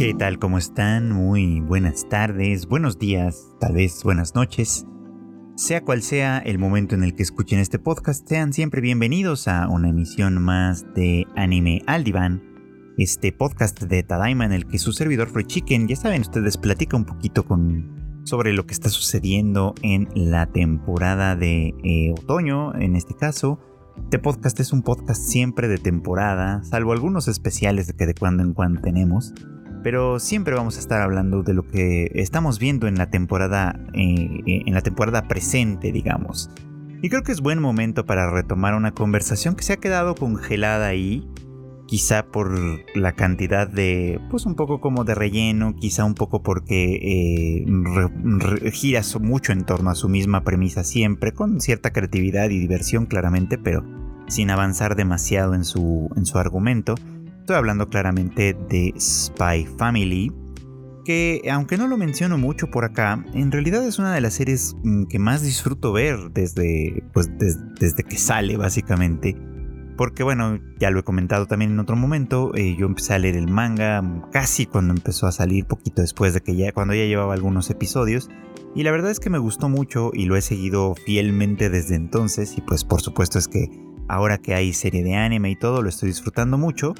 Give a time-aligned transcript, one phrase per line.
[0.00, 0.38] ¿Qué tal?
[0.38, 1.12] ¿Cómo están?
[1.12, 4.86] Muy buenas tardes, buenos días, tal vez buenas noches.
[5.56, 9.68] Sea cual sea el momento en el que escuchen este podcast, sean siempre bienvenidos a
[9.68, 12.42] una emisión más de Anime al Diván,
[12.96, 16.96] este podcast de Tadaima en el que su servidor Free Chicken, ya saben, ustedes platica
[16.96, 22.96] un poquito con, sobre lo que está sucediendo en la temporada de eh, otoño, en
[22.96, 23.60] este caso.
[24.04, 28.54] Este podcast es un podcast siempre de temporada, salvo algunos especiales que de cuando en
[28.54, 29.34] cuando tenemos
[29.82, 34.62] pero siempre vamos a estar hablando de lo que estamos viendo en la temporada, eh,
[34.66, 36.50] en la temporada presente, digamos.
[37.02, 40.86] Y creo que es buen momento para retomar una conversación que se ha quedado congelada
[40.86, 41.26] ahí,
[41.86, 42.56] quizá por
[42.94, 49.00] la cantidad de, pues un poco como de relleno, quizá un poco porque eh, gira
[49.20, 53.82] mucho en torno a su misma premisa siempre, con cierta creatividad y diversión claramente, pero
[54.28, 56.94] sin avanzar demasiado en su, en su argumento.
[57.50, 60.30] Estoy hablando claramente de Spy Family,
[61.04, 64.76] que aunque no lo menciono mucho por acá, en realidad es una de las series
[64.84, 69.36] mm, que más disfruto ver desde, pues, desde que sale básicamente.
[69.96, 73.34] Porque bueno, ya lo he comentado también en otro momento, eh, yo empecé a leer
[73.34, 77.34] el manga casi cuando empezó a salir, poquito después de que ya, cuando ya llevaba
[77.34, 78.30] algunos episodios.
[78.76, 82.56] Y la verdad es que me gustó mucho y lo he seguido fielmente desde entonces.
[82.56, 83.68] Y pues por supuesto es que
[84.06, 86.94] ahora que hay serie de anime y todo, lo estoy disfrutando mucho.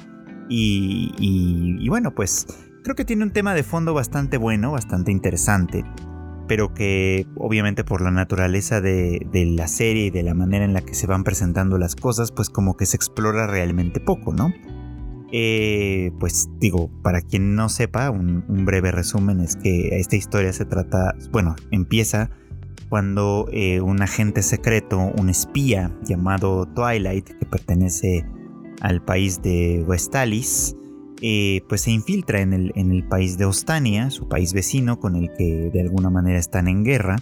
[0.53, 2.45] Y, bueno, pues
[2.83, 5.85] creo que tiene un tema de fondo bastante bueno, bastante interesante,
[6.47, 10.81] pero que obviamente por la naturaleza de, la serie y de la manera en la
[10.81, 14.53] que se van presentando las cosas, pues como que se explora realmente poco, ¿no?
[15.31, 20.65] Eh, pues digo, para quien no sepa, un, breve resumen es que esta historia se
[20.65, 22.29] trata, bueno, empieza
[22.89, 28.25] cuando eh, un agente secreto, un espía llamado Twilight, que pertenece
[28.81, 30.75] al país de Westalis,
[31.21, 35.15] eh, pues se infiltra en el, en el país de Ostania, su país vecino con
[35.15, 37.17] el que de alguna manera están en guerra,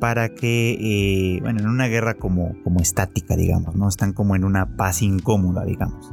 [0.00, 3.88] para que, eh, bueno, en una guerra como, como estática, digamos, ¿no?
[3.88, 6.12] Están como en una paz incómoda, digamos.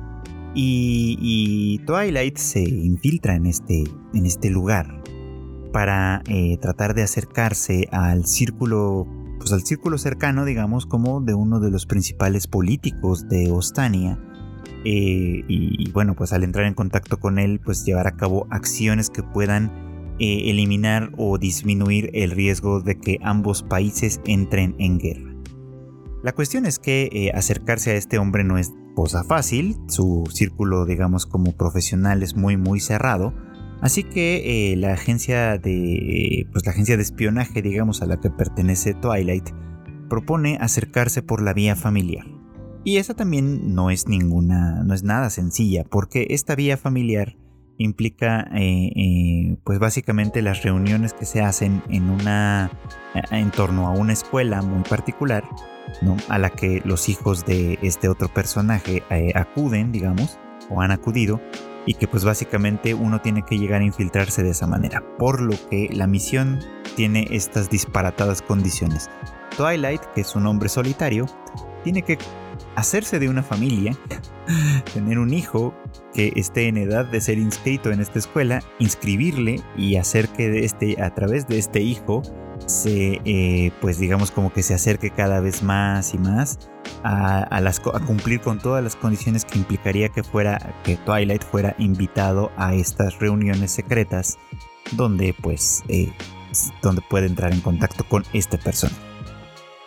[0.53, 3.83] Y, Twilight se infiltra en este,
[4.13, 5.01] en este lugar
[5.71, 9.07] para eh, tratar de acercarse al círculo,
[9.39, 14.19] pues al círculo cercano, digamos, como de uno de los principales políticos de Ostania,
[14.85, 19.09] eh, y, bueno, pues al entrar en contacto con él, pues llevar a cabo acciones
[19.09, 25.35] que puedan eh, eliminar o disminuir el riesgo de que ambos países entren en guerra.
[26.23, 30.85] La cuestión es que eh, acercarse a este hombre no es cosa fácil, su círculo
[30.85, 33.33] digamos como profesional es muy muy cerrado,
[33.79, 38.93] así que la agencia de pues la agencia de espionaje digamos a la que pertenece
[38.95, 39.51] Twilight
[40.09, 42.38] propone acercarse por la vía familiar.
[42.83, 47.35] Y esa también no es ninguna, no es nada sencilla, porque esta vía familiar
[47.77, 52.71] implica, eh, eh, pues básicamente las reuniones que se hacen en una,
[53.15, 55.43] eh, en torno a una escuela muy particular,
[56.01, 56.17] ¿no?
[56.27, 59.03] A la que los hijos de este otro personaje
[59.33, 60.37] acuden, digamos,
[60.69, 61.41] o han acudido,
[61.85, 65.55] y que pues básicamente uno tiene que llegar a infiltrarse de esa manera, por lo
[65.69, 66.59] que la misión
[66.95, 69.09] tiene estas disparatadas condiciones.
[69.57, 71.25] Twilight, que es un hombre solitario,
[71.83, 72.17] tiene que
[72.75, 73.97] hacerse de una familia,
[74.93, 75.73] tener un hijo
[76.13, 80.65] que esté en edad de ser inscrito en esta escuela, inscribirle y hacer que de
[80.65, 82.21] este, a través de este hijo
[82.65, 86.69] se, eh, pues digamos como que se acerque cada vez más y más
[87.03, 91.75] a, las, a cumplir con todas las condiciones que implicaría que fuera, que Twilight fuera
[91.77, 94.37] invitado a estas reuniones secretas
[94.91, 96.11] donde pues, eh,
[96.81, 99.08] donde puede entrar en contacto con esta persona.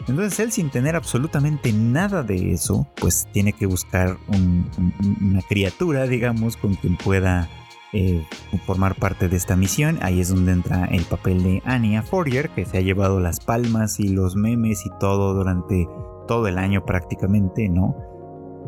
[0.09, 6.57] Entonces él sin tener absolutamente nada de eso, pues tiene que buscar una criatura, digamos,
[6.57, 7.49] con quien pueda
[7.93, 8.27] eh,
[8.67, 9.99] formar parte de esta misión.
[10.03, 14.01] Ahí es donde entra el papel de Anya Fourier, que se ha llevado las palmas
[14.01, 15.87] y los memes y todo durante
[16.27, 17.95] todo el año prácticamente, ¿no?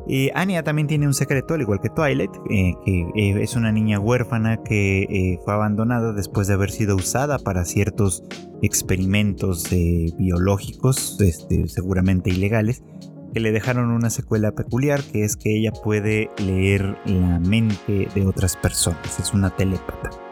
[0.08, 3.72] Eh, Anya también tiene un secreto, al igual que Twilight, eh, que eh, es una
[3.72, 8.22] niña huérfana que fue abandonada después de haber sido usada para ciertos
[8.62, 9.68] experimentos
[10.18, 12.82] biológicos, este, seguramente ilegales,
[13.32, 18.26] que le dejaron una secuela peculiar, que es que ella puede leer la mente de
[18.26, 20.23] otras personas, es una telépata.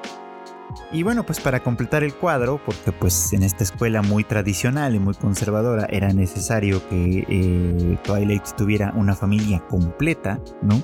[0.92, 4.98] Y bueno, pues para completar el cuadro, porque pues en esta escuela muy tradicional y
[4.98, 10.82] muy conservadora era necesario que eh, Twilight tuviera una familia completa, ¿no?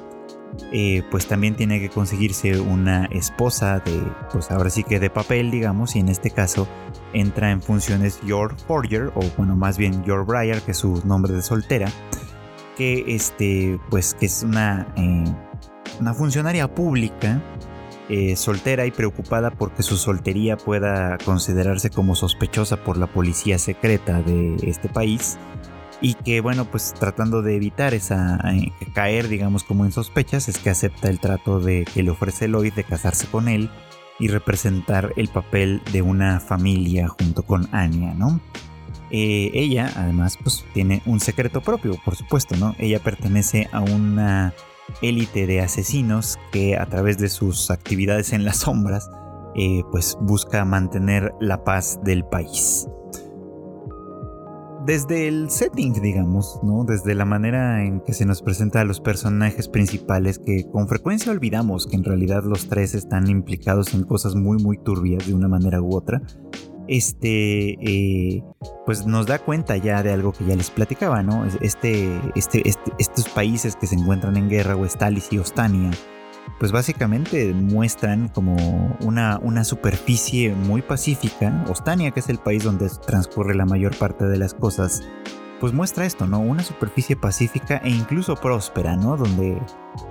[0.72, 4.02] Eh, pues también tiene que conseguirse una esposa de,
[4.32, 6.66] pues ahora sí que de papel, digamos, y en este caso
[7.12, 11.34] entra en funciones Your Forger, o bueno, más bien Your Briar, que es su nombre
[11.34, 11.90] de soltera,
[12.78, 15.24] que este, pues que es una, eh,
[16.00, 17.42] una funcionaria pública
[18.08, 24.22] eh, soltera y preocupada porque su soltería pueda considerarse como sospechosa por la policía secreta
[24.22, 25.38] de este país
[26.00, 30.58] y que bueno pues tratando de evitar esa eh, caer digamos como en sospechas es
[30.58, 33.70] que acepta el trato de que le ofrece Lloyd de casarse con él
[34.18, 38.40] y representar el papel de una familia junto con Anya, ¿no?
[39.10, 42.74] Eh, ella además pues tiene un secreto propio, por supuesto, ¿no?
[42.78, 44.52] Ella pertenece a una
[45.02, 49.10] élite de asesinos que a través de sus actividades en las sombras
[49.54, 52.86] eh, pues busca mantener la paz del país
[54.88, 56.82] desde el setting, digamos, ¿no?
[56.82, 61.30] Desde la manera en que se nos presenta a los personajes principales que con frecuencia
[61.30, 65.46] olvidamos que en realidad los tres están implicados en cosas muy muy turbias de una
[65.46, 66.22] manera u otra.
[66.88, 68.42] Este, eh,
[68.86, 71.44] pues nos da cuenta ya de algo que ya les platicaba, ¿no?
[71.60, 75.90] Este, este, este estos países que se encuentran en guerra, Westalis y Ostania,
[76.58, 81.64] pues básicamente muestran como una, una superficie muy pacífica.
[81.68, 85.02] Ostania, que es el país donde transcurre la mayor parte de las cosas,
[85.60, 86.40] pues muestra esto, ¿no?
[86.40, 89.16] Una superficie pacífica e incluso próspera, ¿no?
[89.16, 89.60] Donde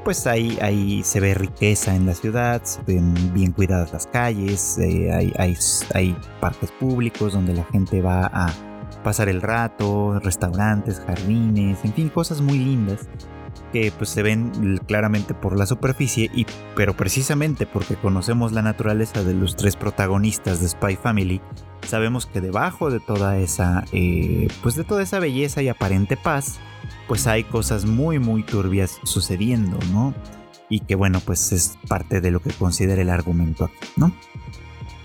[0.04, 5.34] pues ahí, ahí se ve riqueza en la ciudad, bien cuidadas las calles, eh, hay,
[5.38, 5.58] hay,
[5.94, 8.54] hay parques públicos donde la gente va a
[9.04, 13.08] pasar el rato, restaurantes, jardines, en fin, cosas muy lindas
[13.72, 19.24] que pues se ven claramente por la superficie y pero precisamente porque conocemos la naturaleza
[19.24, 21.42] de los tres protagonistas de Spy Family
[21.86, 26.60] sabemos que debajo de toda esa eh, pues de toda esa belleza y aparente paz
[27.08, 30.14] pues hay cosas muy muy turbias sucediendo no
[30.70, 34.14] y que bueno pues es parte de lo que considera el argumento aquí no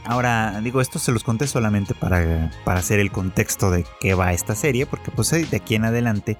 [0.04, 4.32] Ahora, digo, esto se los conté solamente para, para hacer el contexto de qué va
[4.32, 6.38] esta serie, porque pues de aquí en adelante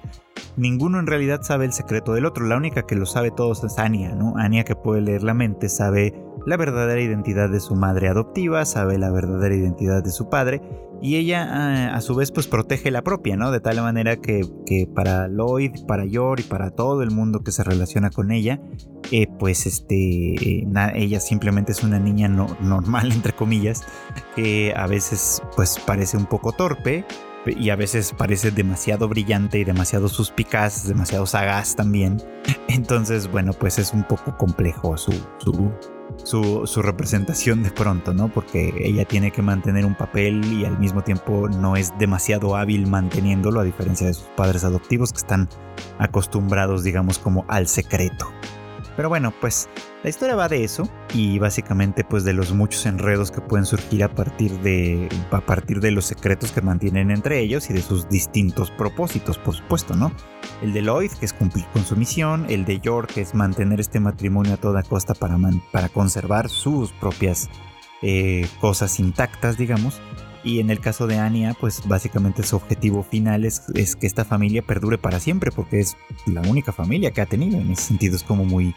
[0.57, 2.45] ninguno en realidad sabe el secreto del otro.
[2.45, 4.33] La única que lo sabe todos es Anya, ¿no?
[4.37, 6.13] Anya que puede leer la mente, sabe
[6.45, 10.61] la verdadera identidad de su madre adoptiva, sabe la verdadera identidad de su padre
[11.01, 13.51] y ella ah, a, su vez pues protege la propia, ¿no?
[13.51, 14.47] De tal manera que,
[14.95, 18.61] para Lloyd, para Yor y para todo el mundo que se relaciona con ella,
[19.11, 23.83] eh, pues este, ella simplemente es una niña normal entre comillas,
[24.35, 27.05] que a veces pues parece un poco torpe,
[27.45, 32.21] y a veces parece demasiado brillante y demasiado suspicaz, demasiado sagaz también.
[32.69, 35.71] Entonces, bueno, pues es un poco complejo su, su,
[36.23, 38.29] su, representación de pronto, ¿no?
[38.29, 42.87] Porque ella tiene que mantener un papel y al mismo tiempo no es demasiado hábil
[42.87, 45.49] manteniéndolo, a diferencia de sus padres adoptivos que están
[45.99, 48.31] acostumbrados, digamos, como al secreto.
[48.95, 49.69] Pero bueno, pues
[50.03, 54.03] la historia va de eso y básicamente pues de los muchos enredos que pueden surgir
[54.03, 58.07] a partir de a partir de los secretos que mantienen entre ellos y de sus
[58.07, 60.11] distintos propósitos, por supuesto, ¿no?
[60.61, 63.79] El de Lloyd, que es cumplir con su misión, el de York, que es mantener
[63.79, 65.37] este matrimonio a toda costa para,
[65.71, 67.49] para conservar sus propias
[68.01, 70.01] eh, cosas intactas, digamos,
[70.43, 73.61] y en el caso de Anya, pues básicamente su objetivo final es,
[73.95, 75.95] que esta familia perdure para siempre, porque es
[76.25, 77.59] la única familia que ha tenido.
[77.59, 78.73] En ese sentido es como muy,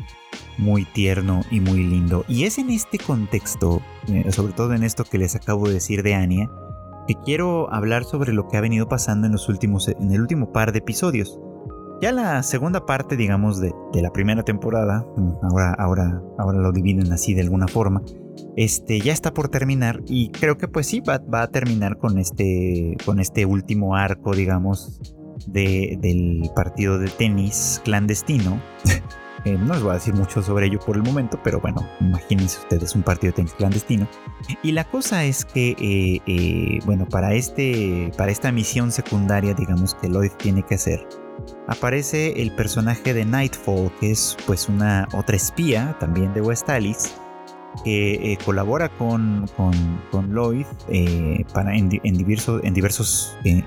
[0.58, 2.24] muy tierno y muy lindo.
[2.28, 6.02] Y es en este contexto, eh, sobre todo en esto que les acabo de decir
[6.02, 6.50] de Anya,
[7.08, 10.52] que quiero hablar sobre lo que ha venido pasando en los últimos, en el último
[10.52, 11.38] par de episodios.
[12.00, 16.70] Ya la segunda parte, digamos, de, de la primera temporada, mm, ahora, ahora, ahora lo
[16.70, 18.02] dividen así de alguna forma
[18.56, 22.96] este, ya está por terminar y creo que pues sí, va, a terminar con este,
[23.04, 25.00] con este último arco, digamos,
[25.46, 28.60] del partido de tenis clandestino.
[29.44, 32.58] Eh, no les voy a decir mucho sobre ello por el momento, pero bueno, imagínense
[32.58, 34.08] ustedes un partido de tenis clandestino.
[34.64, 39.94] Y la cosa es que, eh, eh, bueno, para, este, para esta misión secundaria, digamos,
[39.94, 41.06] que Lloyd tiene que hacer,
[41.68, 47.10] aparece el personaje de Nightfall, que es pues una otra espía, también de West Alice,
[47.84, 53.62] que eh, colabora con, con, Lloyd eh, para en, diversos, en diversos eh,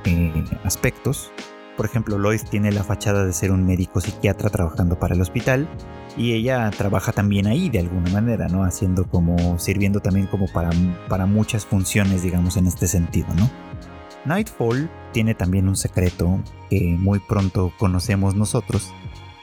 [0.63, 1.31] aspectos.
[1.77, 5.67] Por ejemplo, Lloyd tiene la fachada de ser un médico psiquiatra trabajando para el hospital
[6.17, 8.63] y ella trabaja también ahí de alguna manera, ¿no?
[8.63, 10.69] Haciendo como, sirviendo también como para,
[11.07, 13.49] para muchas funciones, digamos, en este sentido, ¿no?
[14.25, 18.91] Nightfall tiene también un secreto que muy pronto conocemos nosotros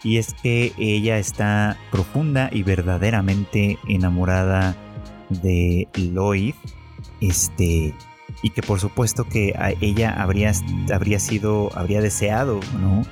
[0.06, 4.76] y es que ella está profunda y verdaderamente enamorada
[5.42, 6.54] de Lloyd,
[7.20, 7.92] este,
[8.40, 10.52] y que por supuesto que ella habría,
[10.94, 13.02] habría sido, habría deseado, ¿no?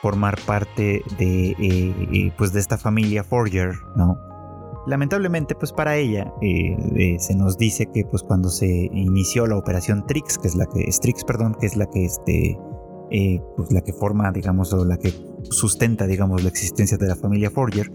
[0.00, 4.18] Formar parte de, eh, eh, pues de esta familia Forger, ¿no?
[4.86, 10.06] Lamentablemente, pues para ella eh, se nos dice que pues cuando se inició la operación
[10.06, 12.58] Trix, que es la que Strix, perdón, que es la que este
[13.56, 15.12] pues la que forma, digamos, o la que
[15.50, 17.90] sustenta, digamos, la existencia de la familia Forger,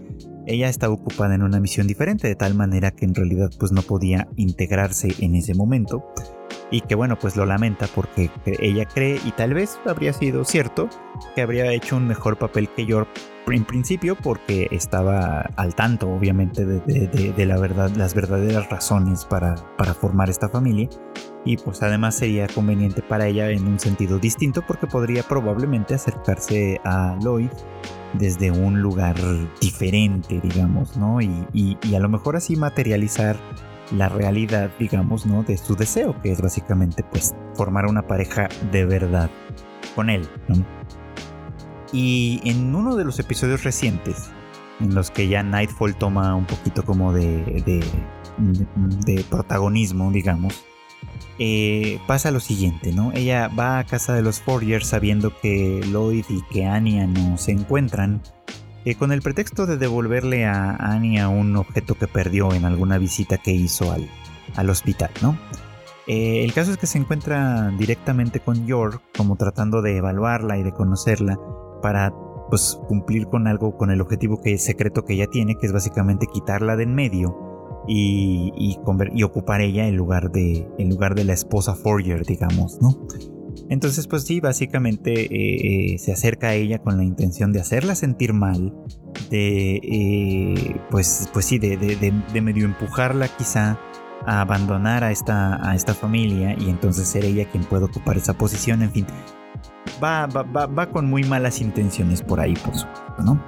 [0.46, 3.82] ella estaba ocupada en una misión diferente, de tal manera que en realidad pues no
[3.82, 6.04] podía integrarse en ese momento.
[6.70, 10.88] Y que bueno, pues lo lamenta porque ella cree, y tal vez habría sido cierto,
[11.34, 13.08] que habría hecho un mejor papel que York
[13.48, 19.94] en principio porque estaba al tanto obviamente de, la verdad, las verdaderas razones para, para
[19.94, 20.88] formar esta familia
[21.44, 26.80] y pues además sería conveniente para ella en un sentido distinto porque podría probablemente acercarse
[26.84, 27.50] a Lloyd
[28.14, 29.16] desde un lugar
[29.60, 31.20] diferente, digamos, ¿no?
[31.20, 33.36] Y, a lo mejor así materializar
[33.90, 35.42] la realidad, digamos, ¿no?
[35.42, 39.30] De su deseo, que es básicamente, pues, formar una pareja de verdad
[39.94, 40.28] con él,
[41.94, 44.28] Y en uno de los episodios recientes,
[44.80, 47.80] en los que ya Nightfall toma un poquito como de,
[49.06, 50.64] de, protagonismo, digamos,
[51.38, 53.12] eh, pasa lo siguiente, ¿no?
[53.12, 57.52] Ella va a casa de los Fourier sabiendo que Lloyd y que Anya no se
[57.52, 58.22] encuentran,
[58.84, 63.38] eh, con el pretexto de devolverle a Anya un objeto que perdió en alguna visita
[63.38, 64.10] que hizo al,
[64.56, 65.38] al hospital, ¿no?
[66.08, 70.64] Eh, el caso es que se encuentra directamente con York, como tratando de evaluarla y
[70.64, 71.38] de conocerla
[71.84, 72.14] para
[72.48, 76.26] pues cumplir con algo, con el objetivo que secreto que ella tiene, que es básicamente
[76.26, 81.74] quitarla de en medio y, y, ocupar ella en lugar, de, lugar de la esposa
[81.74, 83.06] Forger, digamos, ¿no?
[83.68, 87.94] Entonces, pues sí, básicamente eh, eh, se acerca a ella con la intención de hacerla
[87.94, 88.74] sentir mal,
[89.30, 93.78] de, eh, pues, pues sí, de, de, medio empujarla quizá
[94.24, 98.32] a abandonar a esta, a esta familia y entonces ser ella quien pueda ocupar esa
[98.32, 99.06] posición, en fin.
[100.02, 103.40] Va, va, va, va con muy malas intenciones por ahí, por supuesto, ¿no?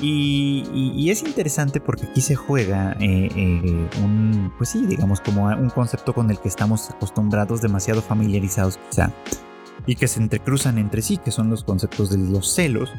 [0.00, 5.70] Y, es interesante porque aquí se juega eh, eh, un, pues sí, digamos como un
[5.70, 9.12] concepto con el que estamos acostumbrados, demasiado familiarizados quizá,
[9.86, 12.92] y que se entrecruzan entre sí, que son los conceptos de los celos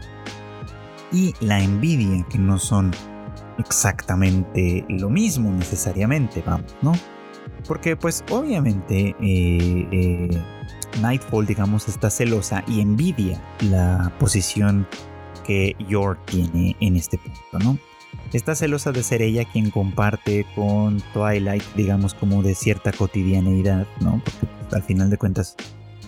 [1.12, 2.92] y la envidia, que no son
[3.60, 6.94] exactamente lo mismo necesariamente, vamos, ¿no?
[7.68, 10.30] Porque pues obviamente eh,
[11.02, 14.88] Nightfall, digamos, está celosa y envidia la posición
[15.46, 17.78] que York tiene en este punto, ¿no?
[18.34, 24.22] Está celosa de ser ella quien comparte con Twilight, digamos, como de cierta cotidianeidad, ¿no?
[24.24, 25.56] Porque pues, al final de cuentas,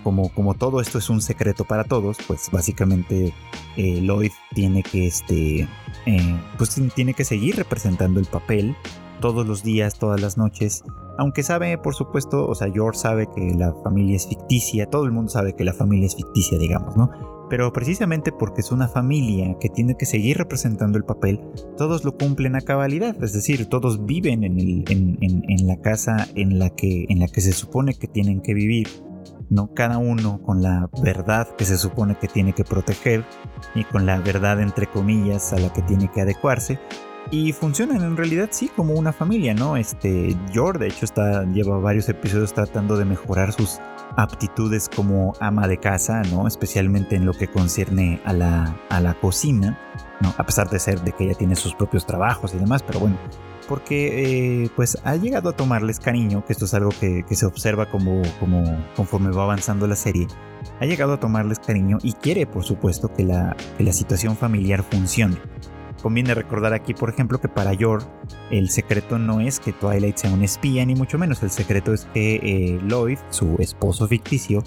[0.03, 3.33] como, como todo esto es un secreto para todos, pues básicamente
[3.77, 5.67] eh, Lloyd tiene que, este,
[6.05, 8.75] eh, pues tiene que seguir representando el papel
[9.21, 10.83] todos los días, todas las noches.
[11.17, 15.11] Aunque sabe, por supuesto, o sea, George sabe que la familia es ficticia, todo el
[15.11, 17.09] mundo sabe que la familia es ficticia, digamos, ¿no?
[17.51, 21.41] pero precisamente porque es una familia que tiene que seguir representando el papel,
[21.75, 27.07] todos lo cumplen a cabalidad, es decir, todos viven en, la casa en la, que,
[27.09, 28.87] en la que se supone que tienen que vivir,
[29.49, 29.73] ¿no?
[29.73, 33.25] Cada uno con la verdad que se supone que tiene que proteger
[33.75, 36.79] y con la verdad entre comillas a la que tiene que adecuarse.
[37.29, 39.77] Y funcionan en realidad sí como una familia, ¿no?
[39.77, 43.79] Este, George de hecho está, lleva varios episodios tratando de mejorar sus
[44.17, 46.47] aptitudes como ama de casa, ¿no?
[46.47, 49.79] Especialmente en lo que concierne a la, a la cocina,
[50.19, 50.33] ¿no?
[50.37, 53.17] A pesar de ser de que ella tiene sus propios trabajos y demás, pero bueno,
[53.71, 57.89] porque eh, pues ha llegado a tomarles cariño, que esto es algo que, se observa
[57.89, 58.63] como, como
[58.97, 60.27] conforme va avanzando la serie,
[60.81, 64.83] ha llegado a tomarles cariño y quiere por supuesto que la, que la situación familiar
[64.83, 65.37] funcione.
[66.01, 68.03] Conviene recordar aquí, por ejemplo, que para Yor
[68.49, 71.43] el secreto no es que Twilight sea un espía, ni mucho menos.
[71.43, 74.63] El secreto es que eh, Lloyd, su esposo ficticio,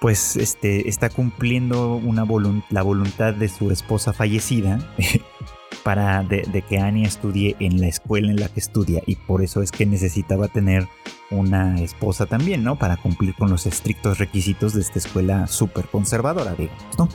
[0.00, 2.26] pues este, está cumpliendo una
[2.70, 4.80] la voluntad de su esposa fallecida
[5.84, 9.62] para de, que Annie estudie en la escuela en la que estudia y por eso
[9.62, 10.88] es que necesitaba tener
[11.30, 12.76] una esposa también, ¿no?
[12.76, 17.08] Para cumplir con los estrictos requisitos de esta escuela súper conservadora, digamos, ¿no?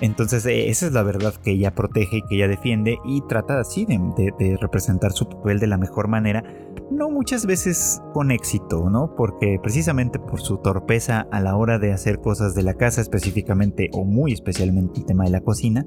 [0.00, 3.60] Entonces eh, esa es la verdad que ella protege y que ella defiende y trata
[3.60, 6.44] así de, representar su papel de la mejor manera,
[6.90, 9.14] no muchas veces con éxito, ¿no?
[9.16, 13.90] Porque precisamente por su torpeza a la hora de hacer cosas de la casa específicamente
[13.92, 15.84] o muy especialmente el tema de la cocina,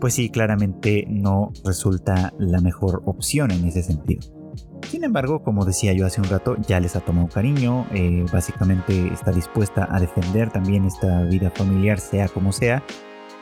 [0.00, 4.22] pues sí, claramente no resulta la mejor opción en ese sentido.
[4.88, 9.12] Sin embargo, como decía yo hace un rato, ya les ha tomado cariño, eh, básicamente
[9.12, 12.82] está dispuesta a defender también esta vida familiar, sea como sea,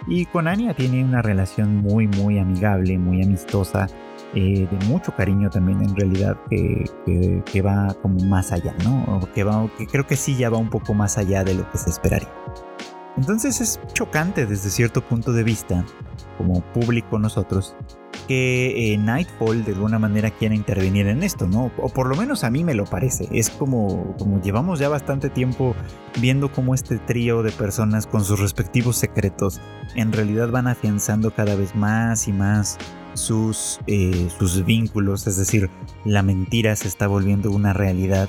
[0.06, 3.86] y con Anya tiene una relación muy, muy amigable, muy amistosa,
[4.34, 6.84] eh, de mucho cariño también en realidad, que,
[7.44, 9.20] que, va como más allá, ¿no?
[9.34, 11.78] que, va, que creo que sí ya va un poco más allá de lo que
[11.78, 12.32] se esperaría.
[13.16, 15.84] Entonces es chocante desde cierto punto de vista,
[16.36, 17.74] como público nosotros,
[18.28, 21.72] que eh, Nightfall de alguna manera quiera intervenir en esto, ¿no?
[21.78, 23.26] O por lo menos a mí me lo parece.
[23.32, 25.74] Es como, como llevamos ya bastante tiempo
[26.20, 29.60] viendo cómo este trío de personas con sus respectivos secretos
[29.94, 32.78] en realidad van afianzando cada vez más y más
[33.14, 35.70] sus, eh, sus vínculos, es decir,
[36.04, 38.28] la mentira se está volviendo una realidad,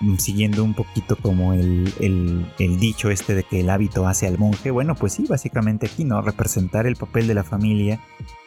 [0.00, 4.38] mm, siguiendo un poquito como el, el, dicho este de que el hábito hace al
[4.38, 4.70] monje.
[4.70, 6.22] Bueno, pues sí, básicamente aquí, ¿no?
[6.22, 8.00] Representar el papel de la familia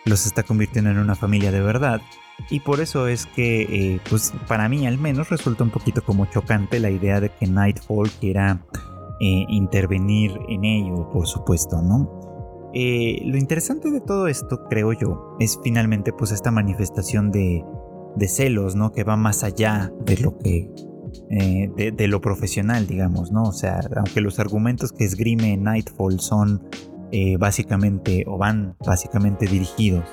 [0.08, 2.02] los está convirtiendo en una familia de verdad.
[2.50, 6.26] Y por eso es que, eh, pues para mí al menos resulta un poquito como
[6.28, 8.64] chocante la idea de que Nightfall quiera
[9.20, 12.70] eh, intervenir en ello, por supuesto, ¿no?
[12.74, 17.64] Eh, lo interesante de todo esto, creo yo, es finalmente pues esta manifestación de,
[18.28, 18.92] celos, ¿no?
[18.92, 20.70] Que va más allá de lo que...
[21.30, 23.44] De, lo profesional, digamos, ¿no?
[23.44, 26.68] O sea, aunque los argumentos que esgrime Nightfall son
[27.12, 30.04] eh, básicamente, o van básicamente dirigidos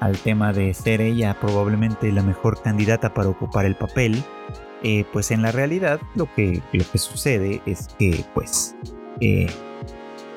[0.00, 4.22] al tema de ser ella probablemente la mejor candidata para ocupar el papel,
[5.12, 8.76] pues en la realidad lo que, lo que sucede es que, pues,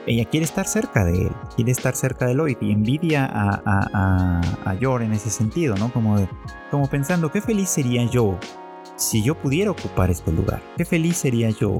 [0.08, 4.42] ella quiere estar cerca de él, quiere estar cerca de Lloyd y envidia a, a,
[4.66, 5.92] a, en ese sentido, ¿no?
[5.92, 6.28] Como,
[6.72, 8.38] como pensando, qué feliz sería yo
[8.96, 11.80] si yo pudiera ocupar este lugar, qué feliz sería yo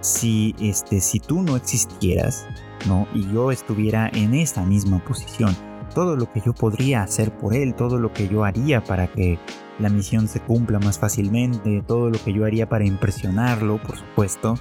[0.00, 2.46] si, este, si tú no existieras,
[2.86, 3.06] ¿no?
[3.14, 5.56] Y yo estuviera en esta misma posición.
[5.94, 9.38] Todo lo que yo podría hacer por él, todo lo que yo haría para que
[9.78, 14.54] la misión se cumpla más fácilmente, todo lo que yo haría para impresionarlo, por supuesto,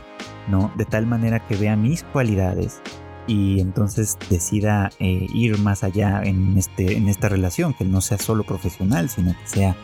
[0.47, 0.71] ¿no?
[0.77, 2.81] De tal manera que vea mis cualidades
[3.27, 8.17] y entonces decida eh, ir más allá en, este, en esta relación, que no sea
[8.17, 9.75] solo profesional, sino que sea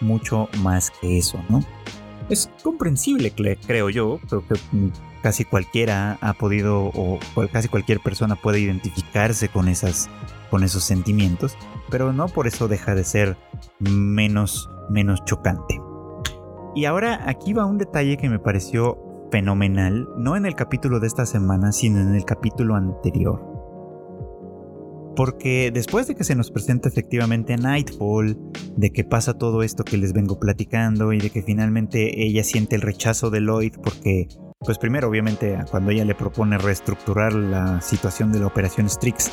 [0.00, 1.64] mucho más que eso, ¿no?
[2.28, 3.32] Es comprensible,
[3.66, 4.54] creo yo, creo que
[5.22, 7.18] casi cualquiera ha podido, o
[7.52, 10.10] casi cualquier persona puede identificarse con, esas,
[10.50, 11.56] con esos sentimientos,
[11.90, 13.36] pero no por eso deja de ser
[13.78, 15.80] menos, menos chocante.
[16.74, 18.98] Y ahora aquí va un detalle que me pareció
[19.30, 23.52] fenomenal, no en el capítulo de esta semana, sino en el capítulo anterior.
[25.16, 28.38] Porque después de que se nos presenta efectivamente Nightfall,
[28.76, 32.76] de que pasa todo esto que les vengo platicando y de que finalmente ella siente
[32.76, 34.28] el rechazo de Lloyd porque,
[34.64, 39.32] pues primero obviamente cuando ella le propone reestructurar la situación de la operación Strix,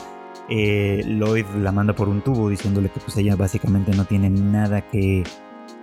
[0.50, 4.82] eh, Lloyd la manda por un tubo diciéndole que pues ella básicamente no tiene nada
[4.82, 5.24] que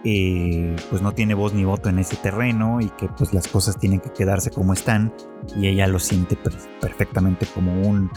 [0.05, 3.79] eh, pues no tiene voz ni voto en ese terreno y que pues las cosas
[3.79, 5.13] tienen que quedarse como están
[5.57, 6.37] y ella lo siente
[6.81, 8.11] perfectamente como un,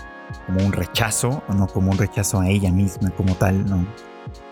[0.46, 3.86] como un rechazo, no como un rechazo a ella misma como tal, ¿no?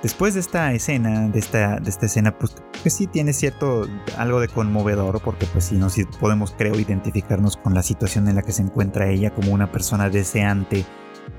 [0.04, 4.40] Después de esta escena, de esta, de esta escena, pues que sí tiene cierto algo
[4.40, 8.44] de conmovedor, porque pues sí, no, sí podemos creo identificarnos con la situación en la
[8.44, 10.86] que se encuentra ella como una persona deseante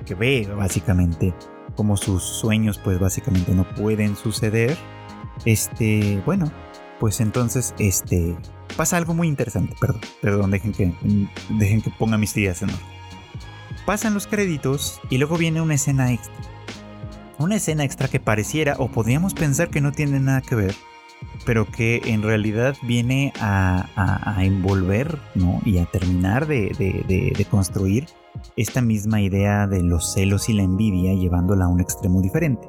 [0.04, 1.34] que ve básicamente
[1.76, 4.76] como sus sueños pues básicamente no pueden suceder
[5.44, 6.50] este, bueno,
[6.98, 8.36] pues entonces, este,
[8.76, 10.92] pasa algo muy interesante, perdón, perdón, dejen que,
[11.50, 12.98] dejen que ponga mis ideas en orden.
[13.86, 16.34] Pasan los créditos y luego viene una escena extra.
[17.38, 20.74] Una escena extra que pareciera o podríamos pensar que no tiene nada que ver,
[21.46, 25.60] pero que en realidad viene a, envolver ¿no?
[25.64, 28.06] y a terminar de, de, construir
[28.56, 32.68] esta misma idea de los celos y la envidia llevándola a un extremo diferente.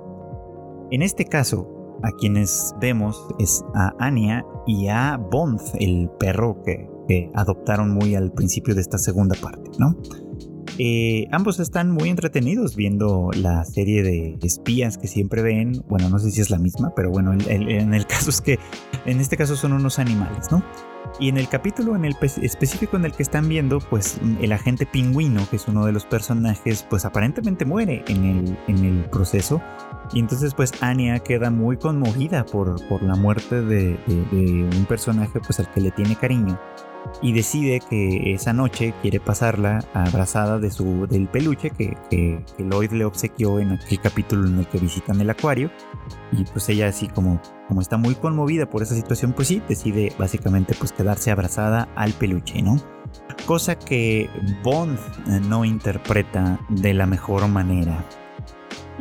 [0.91, 6.87] En este caso, a quienes vemos es a Anya y a Bond, el perro que,
[7.33, 9.95] adoptaron muy al principio de esta segunda parte, ¿no?
[10.81, 15.83] Eh, ambos están muy entretenidos viendo la serie de espías que siempre ven.
[15.89, 18.57] Bueno, no sé si es la misma, pero bueno, en el caso es que
[19.05, 20.63] en este caso son unos animales, ¿no?
[21.19, 24.85] Y en el capítulo en el específico en el que están viendo, pues el agente
[24.85, 29.61] pingüino, que es uno de los personajes, pues aparentemente muere en el, en el proceso.
[30.13, 35.59] Y entonces pues Anya queda muy conmovida por, por la muerte de, un personaje pues
[35.59, 36.57] al que le tiene cariño
[37.21, 42.91] y decide que esa noche quiere pasarla abrazada de su, del peluche que, que, Lloyd
[42.91, 45.69] le obsequió en aquel capítulo en el que visitan el acuario.
[46.31, 50.13] Y pues ella así como, como está muy conmovida por esa situación, pues sí, decide
[50.17, 52.77] básicamente pues quedarse abrazada al peluche, ¿no?
[53.45, 54.29] Cosa que
[54.63, 58.05] Bond eh, no interpreta de la mejor manera.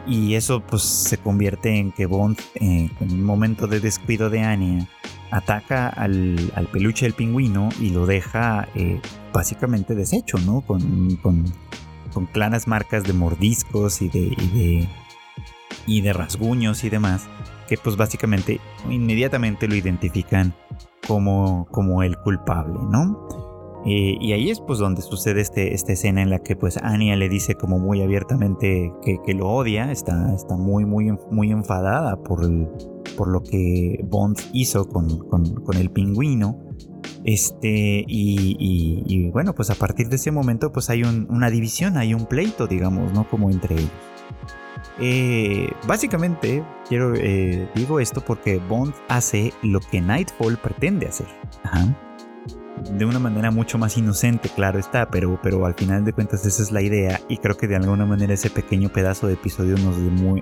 [0.07, 4.41] Y eso pues se convierte en que Bond, eh, en un momento de descuido de
[4.41, 4.89] Anya,
[5.31, 9.01] ataca al, peluche del pingüino y lo deja eh,
[9.33, 10.63] básicamente deshecho, ¿no?
[10.63, 11.45] Con, con,
[12.33, 14.89] claras marcas de mordiscos y de, y de,
[15.87, 17.29] y de rasguños y demás,
[17.69, 18.61] que pues básicamente
[18.91, 20.53] inmediatamente lo identifican
[21.07, 23.29] como, como el culpable, ¿no?
[23.87, 27.15] Eh, y ahí es pues donde sucede este, esta escena en la que pues Anya
[27.17, 32.41] le dice como muy abiertamente que, lo odia, está, está muy, muy, muy enfadada por,
[33.19, 36.65] por lo que Bond hizo con, el pingüino.
[37.25, 42.27] Este, y, bueno, pues a partir de ese momento pues hay una división, hay un
[42.27, 43.29] pleito, digamos, ¿no?
[43.29, 43.91] Como entre ellos.
[45.01, 51.27] Eh, básicamente, quiero eh, digo esto porque Bond hace lo que Nightfall pretende hacer.
[52.97, 56.63] De una manera mucho más inocente, claro está, pero, pero al final de cuentas esa
[56.63, 59.75] es la idea y creo que de alguna manera ese pequeño pedazo de episodio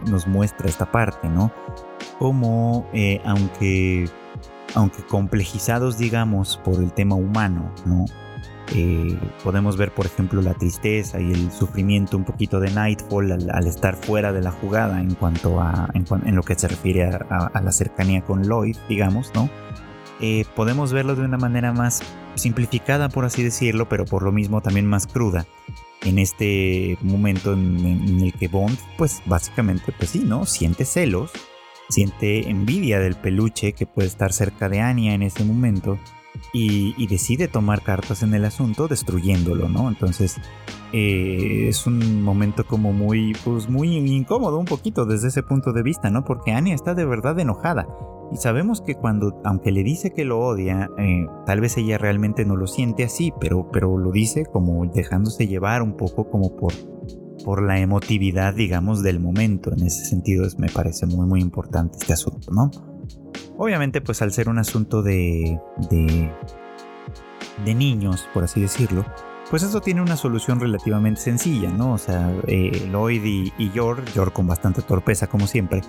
[0.06, 1.50] nos muestra esta parte, ¿no?
[2.18, 4.09] Como eh, aunque,
[4.74, 8.07] aunque complejizados digamos por el tema humano, ¿no?
[8.74, 13.66] Eh, podemos ver, por ejemplo, la tristeza y el sufrimiento un poquito de Nightfall al,
[13.66, 17.72] estar fuera de la jugada en cuanto a en, lo que se refiere a, la
[17.72, 19.48] cercanía con Lloyd, digamos, ¿no?
[20.20, 22.02] Eh, podemos verlo de una manera más
[22.35, 25.46] simplificada, por así decirlo, pero por lo mismo también más cruda.
[26.02, 30.44] En este momento en, el que Bond, pues básicamente, pues sí, ¿no?
[30.44, 31.31] Siente celos,
[31.88, 35.99] siente envidia del peluche que puede estar cerca de Anya en ese momento
[36.53, 39.88] y, decide tomar cartas en el asunto destruyéndolo, ¿no?
[39.88, 40.37] Entonces
[40.92, 45.83] eh, es un momento como muy, pues muy incómodo un poquito desde ese punto de
[45.83, 46.25] vista, ¿no?
[46.25, 47.87] Porque Anya está de verdad enojada
[48.33, 52.44] y sabemos que cuando, aunque le dice que lo odia, eh, tal vez ella realmente
[52.44, 56.72] no lo siente así, pero, pero lo dice como dejándose llevar un poco como por,
[57.46, 59.72] por la emotividad, digamos, del momento.
[59.72, 62.72] En ese sentido me parece muy, muy importante este asunto, ¿no?
[63.56, 65.56] Obviamente, pues al ser un asunto de,
[65.88, 66.28] de,
[67.64, 69.06] de niños, por así decirlo,
[69.48, 71.92] pues eso tiene una solución relativamente sencilla, ¿no?
[71.92, 75.82] O sea, eh, Lloyd y, y Yor, Yor con bastante torpeza como siempre,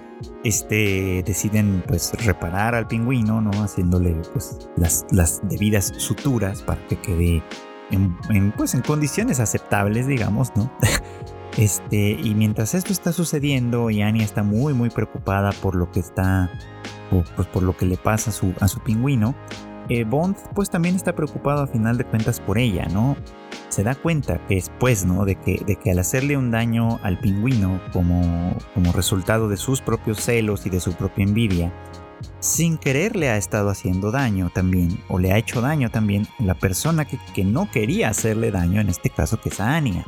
[0.44, 3.50] este, deciden pues reparar al pingüino, ¿no?
[3.64, 7.42] Haciéndole pues las, las debidas suturas para que quede
[7.90, 10.72] en, pues, en condiciones aceptables, digamos, ¿no?
[11.58, 16.00] Este, y mientras esto está sucediendo y Anya está muy muy preocupada por lo que
[16.00, 16.52] está
[17.10, 19.34] pues por lo que le pasa a su, a su pingüino,
[19.90, 23.16] eh, Bond pues también está preocupado a final de cuentas por ella, ¿no?
[23.70, 25.26] Se da cuenta que después, ¿no?
[25.26, 29.82] De que, de que al hacerle un daño al pingüino como, como resultado de sus
[29.82, 31.74] propios celos y de su propia envidia,
[32.40, 36.56] sin querer le ha estado haciendo daño también, o le ha hecho daño también la
[36.56, 40.06] persona que, que no quería hacerle daño, en este caso que es Anya.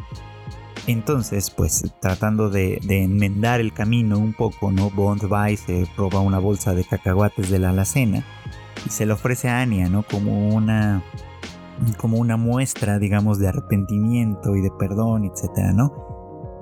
[0.88, 4.90] Entonces, pues tratando de, enmendar el camino un poco, ¿no?
[4.90, 8.26] Bond va y se roba una bolsa de cacahuates de la alacena
[8.86, 10.04] y se le ofrece a Anya, ¿no?
[10.04, 11.04] Como una,
[11.98, 16.08] como una muestra, digamos, de arrepentimiento y de perdón, etcétera, ¿no?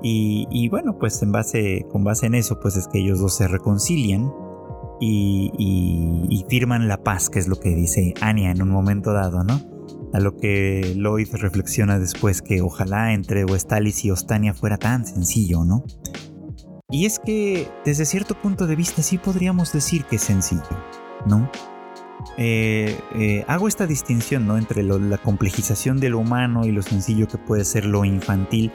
[0.03, 3.47] Y, bueno, pues en base, con base en eso, pues es que ellos dos se
[3.47, 4.31] reconcilian
[5.01, 5.51] y,
[6.29, 9.76] y firman la paz, que es lo que dice Anya en un momento dado, ¿no?
[10.13, 15.65] A lo que Lloyd reflexiona después que ojalá entre Westalis y Ostania fuera tan sencillo,
[15.65, 15.83] ¿no?
[16.89, 20.63] Y es que desde cierto punto de vista sí podríamos decir que es sencillo,
[21.25, 21.51] ¿no?
[22.37, 24.57] Eh, eh, hago esta distinción ¿no?
[24.57, 28.71] entre la complejización de lo humano y lo sencillo que puede ser lo infantil,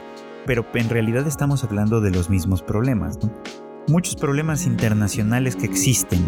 [0.47, 3.19] pero en realidad estamos hablando de los mismos problemas.
[3.23, 3.33] ¿no?
[3.89, 6.21] Muchos problemas internacionales que existen,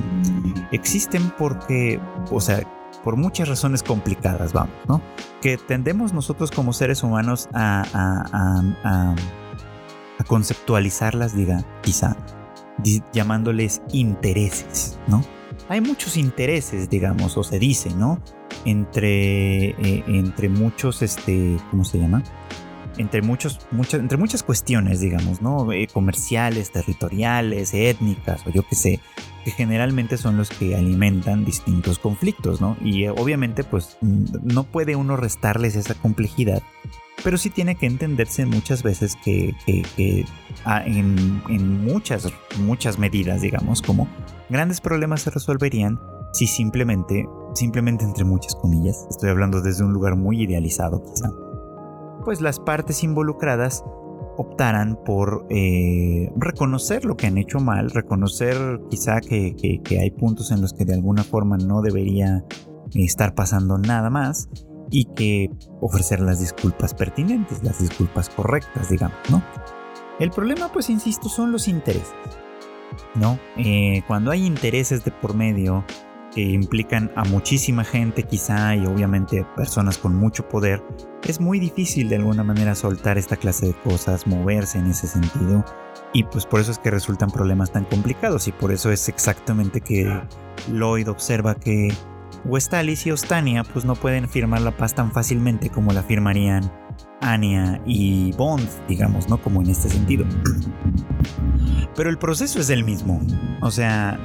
[0.70, 2.62] existen porque, o sea,
[3.04, 5.02] por muchas razones complicadas, vamos, ¿no?
[5.42, 9.14] Que tendemos nosotros como seres humanos a,
[10.26, 12.16] conceptualizarlas, diga, quizá,
[13.12, 15.22] llamándoles intereses, ¿no?
[15.68, 18.20] Hay muchos intereses, digamos, o se dice, ¿no?
[18.64, 22.22] Entre, eh, entre muchos, este, ¿cómo se llama?
[22.96, 25.70] Entre, muchos, muchas, entre muchas cuestiones, digamos, ¿no?
[25.72, 29.00] Eh, comerciales, territoriales, étnicas, o yo qué sé,
[29.44, 32.76] que generalmente son los que alimentan distintos conflictos, ¿no?
[32.80, 36.62] Y eh, obviamente pues no puede uno restarles esa complejidad,
[37.22, 39.54] pero sí tiene que entenderse muchas veces que,
[40.64, 44.08] ah, en, muchas, muchas medidas, digamos, como
[44.48, 46.00] grandes problemas se resolverían
[46.32, 51.30] si simplemente, simplemente entre muchas comillas, estoy hablando desde un lugar muy idealizado quizá,
[52.24, 53.84] pues las partes involucradas
[54.36, 59.54] optaran por eh, reconocer lo que han hecho mal, reconocer quizá que,
[60.00, 62.44] hay puntos en los que de alguna forma no debería
[62.94, 64.48] estar pasando nada más
[64.90, 69.42] y que ofrecer las disculpas pertinentes, las disculpas correctas, digamos, ¿no?
[70.20, 72.14] El problema, pues insisto, son los intereses,
[73.14, 73.38] ¿no?
[73.56, 75.84] Eh, cuando hay intereses de por medio,
[76.34, 80.82] que implican a muchísima gente quizá y obviamente personas con mucho poder,
[81.26, 85.64] es muy difícil de alguna manera soltar esta clase de cosas, moverse en ese sentido
[86.12, 89.80] y pues por eso es que resultan problemas tan complicados y por eso es exactamente
[89.80, 90.10] que
[90.68, 91.92] Lloyd observa que
[92.44, 96.70] Westalis y Ostania pues no pueden firmar la paz tan fácilmente como la firmarían
[97.20, 99.40] Anya y Bond, digamos, ¿no?
[99.40, 100.26] Como en este sentido.
[101.94, 103.20] Pero el proceso es el mismo.
[103.60, 104.18] O sea,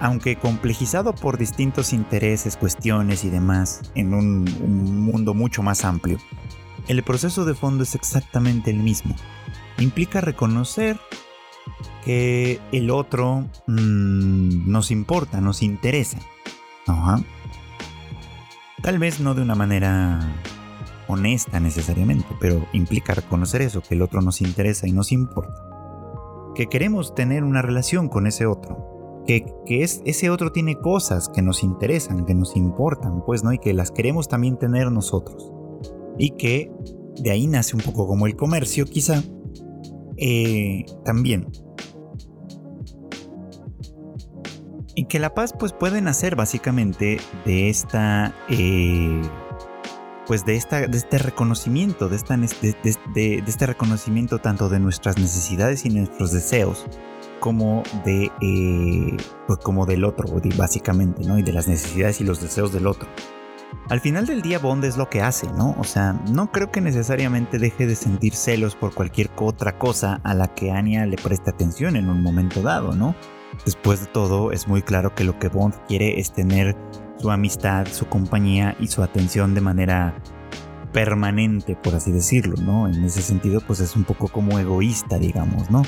[0.00, 4.44] aunque complejizado por distintos intereses, cuestiones y demás en un,
[5.04, 6.18] mundo mucho más amplio,
[6.88, 9.14] el proceso de fondo es exactamente el mismo.
[9.78, 10.98] Implica reconocer
[12.04, 16.18] que el otro mm, nos importa, nos interesa.
[18.82, 20.20] Tal vez no de una manera
[21.08, 25.65] honesta necesariamente, pero implica reconocer eso, que el otro nos interesa y nos importa.
[26.56, 29.22] Que queremos tener una relación con ese otro.
[29.26, 33.52] Que, es, ese otro tiene cosas que nos interesan, que nos importan, pues, ¿no?
[33.52, 35.52] Y que las queremos también tener nosotros.
[36.18, 36.72] Y que
[37.20, 39.22] de ahí nace un poco como el comercio, quizá.
[40.16, 41.46] Eh, también.
[44.94, 48.34] Y que la paz, pues, puede nacer básicamente de esta.
[48.48, 49.20] Eh,
[50.26, 55.84] pues de, esta, de este reconocimiento, de, esta, de, este reconocimiento tanto de nuestras necesidades
[55.84, 56.86] y nuestros deseos,
[57.40, 61.38] como de eh, pues como del otro, básicamente, ¿no?
[61.38, 63.08] Y de las necesidades y los deseos del otro.
[63.88, 65.76] Al final del día Bond es lo que hace, ¿no?
[65.78, 70.34] O sea, no creo que necesariamente deje de sentir celos por cualquier otra cosa a
[70.34, 73.14] la que Anya le preste atención en un momento dado, ¿no?
[73.64, 76.76] Después de todo, es muy claro que lo que Bond quiere es tener
[77.18, 80.14] su amistad, su compañía y su atención de manera
[80.92, 82.88] permanente, por así decirlo, ¿no?
[82.88, 85.82] En ese sentido, pues es un poco como egoísta, digamos, ¿no?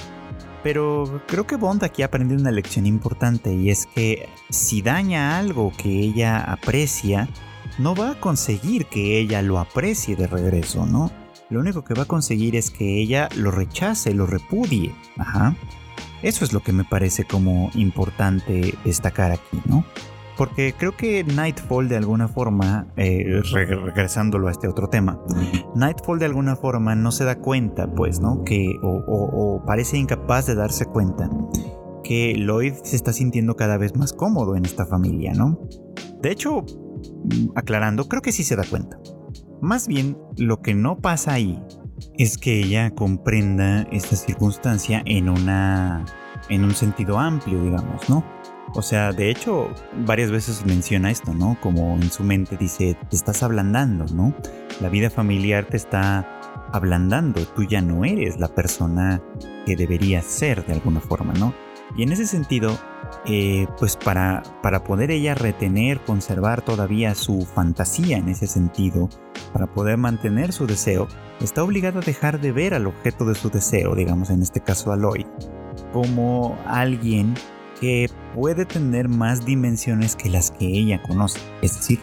[0.62, 5.72] Pero creo que Bond aquí aprende una lección importante y es que si daña algo
[5.76, 7.28] que ella aprecia,
[7.78, 11.10] no va a conseguir que ella lo aprecie de regreso, ¿no?
[11.48, 14.94] Lo único que va a conseguir es que ella lo rechace, lo repudie.
[15.16, 15.56] Ajá.
[16.22, 19.84] Eso es lo que me parece como importante destacar aquí, ¿no?
[20.38, 25.20] Porque creo que Nightfall de alguna forma, eh, regresándolo a este otro tema,
[25.74, 28.44] Nightfall de alguna forma no se da cuenta, pues, ¿no?
[28.44, 31.28] Que, o, parece incapaz de darse cuenta
[32.04, 35.58] que Lloyd se está sintiendo cada vez más cómodo en esta familia, ¿no?
[36.22, 38.96] De hecho, mm, aclarando, creo que sí se da cuenta.
[39.60, 41.60] Más bien, lo que no pasa ahí
[42.16, 46.04] es que ella comprenda esta circunstancia en una
[46.48, 48.24] en un sentido amplio, digamos, ¿no?
[48.74, 49.70] O sea, de hecho,
[50.06, 51.56] varias veces menciona esto, ¿no?
[51.60, 54.34] Como en su mente dice, te estás ablandando, ¿no?
[54.80, 56.38] La vida familiar te está
[56.72, 59.22] ablandando, tú ya no eres la persona
[59.64, 61.54] que deberías ser de alguna forma, ¿no?
[61.96, 62.78] Y en ese sentido,
[63.24, 69.08] eh, pues para, para poder ella retener, conservar todavía su fantasía en ese sentido,
[69.52, 71.08] para poder mantener su deseo,
[71.40, 74.92] está obligada a dejar de ver al objeto de su deseo, digamos en este caso
[74.92, 75.26] a Lloyd,
[75.92, 77.34] como alguien
[77.80, 81.40] que puede tener más dimensiones que las que ella conoce.
[81.62, 82.00] Es decir,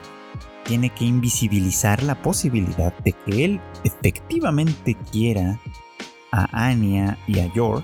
[0.65, 5.59] tiene que invisibilizar la posibilidad de que él efectivamente quiera
[6.31, 7.83] a Anya y a Yor,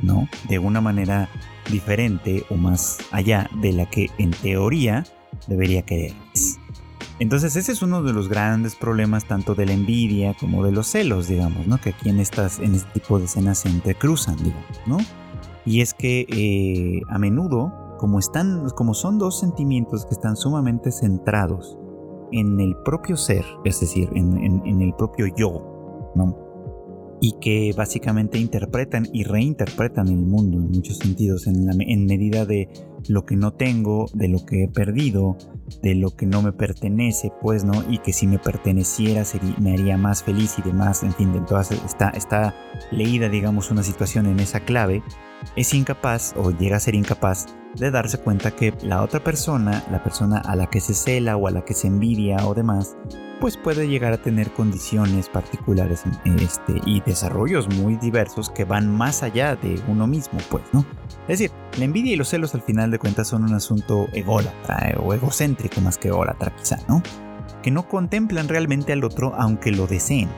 [0.00, 0.28] ¿no?
[0.48, 1.28] De una manera
[1.70, 5.04] diferente o más allá de la que en teoría
[5.46, 6.58] debería quererles.
[7.18, 10.88] Entonces ese es uno de los grandes problemas tanto de la envidia como de los
[10.88, 11.78] celos, digamos, ¿no?
[11.78, 14.98] Que aquí en estas, en este tipo de escenas se entrecruzan, digamos, ¿no?
[15.64, 20.90] Y es que eh, a menudo, como, están, como son dos sentimientos que están sumamente
[20.90, 21.78] centrados
[22.32, 26.36] en el propio ser, es decir, en, el propio yo, ¿no?
[27.20, 32.68] y que básicamente interpretan y reinterpretan el mundo en muchos sentidos, en, en, medida de
[33.08, 35.36] lo que no tengo, de lo que he perdido,
[35.82, 37.84] de lo que no me pertenece, pues, ¿no?
[37.88, 41.40] Y que si me perteneciera sería, me haría más feliz y demás, en fin, de
[41.40, 42.54] todas, está, está
[42.90, 45.02] leída, digamos, una situación en esa clave
[45.56, 50.02] es incapaz o llega a ser incapaz de darse cuenta que la otra persona, la
[50.02, 52.96] persona a la que se cela o a la que se envidia o demás,
[53.42, 59.24] pues puede llegar a tener condiciones particulares este, y desarrollos muy diversos que van más
[59.24, 60.86] allá de uno mismo, pues, ¿no?
[61.22, 64.90] Es decir, la envidia y los celos al final de cuentas son un asunto ególatra
[64.90, 67.02] eh, o egocéntrico más que ególatra quizá, ¿no?
[67.64, 70.28] Que no contemplan realmente al otro aunque lo deseen,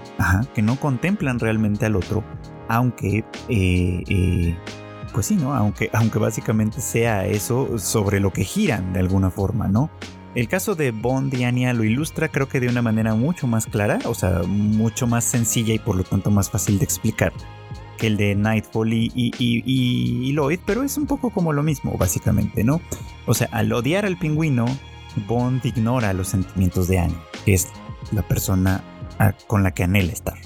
[0.54, 2.24] que no contemplan realmente al otro
[2.68, 4.56] aunque eh, eh,
[5.12, 5.54] pues sí, ¿no?
[5.54, 9.90] Aunque, aunque básicamente sea eso sobre lo que giran de alguna forma, ¿no?
[10.34, 13.66] El caso de Bond y Anya lo ilustra creo que de una manera mucho más
[13.66, 17.32] clara, o sea, mucho más sencilla y por lo tanto más fácil de explicar
[17.98, 22.64] que el de Nightfall y, y, Lloyd, pero es un poco como lo mismo, básicamente,
[22.64, 22.80] ¿no?
[23.26, 24.66] O sea, al odiar al pingüino,
[25.28, 27.68] Bond ignora los sentimientos de Anya, que es
[28.10, 28.82] la persona
[29.46, 30.38] con la que anhela estar.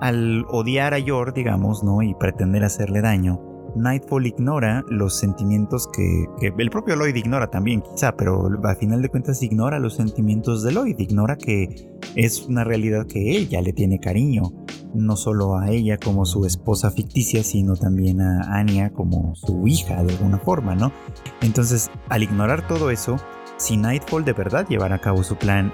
[0.00, 2.02] Al odiar a Yor, digamos, ¿no?
[2.02, 3.40] Y pretender hacerle daño,
[3.74, 9.08] Nightfall ignora los sentimientos que, el propio Lloyd ignora también, quizá, pero a final de
[9.08, 13.72] cuentas ignora los sentimientos de Lloyd, ignora que es una realidad que él ya le
[13.72, 14.52] tiene cariño,
[14.94, 20.02] no solo a ella como su esposa ficticia, sino también a Anya como su hija
[20.02, 20.92] de alguna forma, ¿no?
[21.40, 23.16] Entonces, al ignorar todo eso,
[23.56, 25.72] si Nightfall de verdad llevara a cabo su plan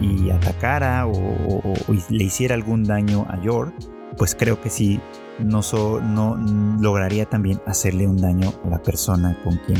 [0.00, 1.62] y, atacara o,
[2.10, 3.72] le hiciera algún daño a Yor,
[4.16, 5.00] pues creo que sí
[5.44, 6.36] no,
[6.80, 9.78] lograría también hacerle un daño a la persona con quien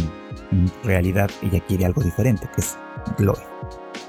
[0.52, 2.76] en realidad ella quiere algo diferente, que es
[3.18, 3.40] Glory.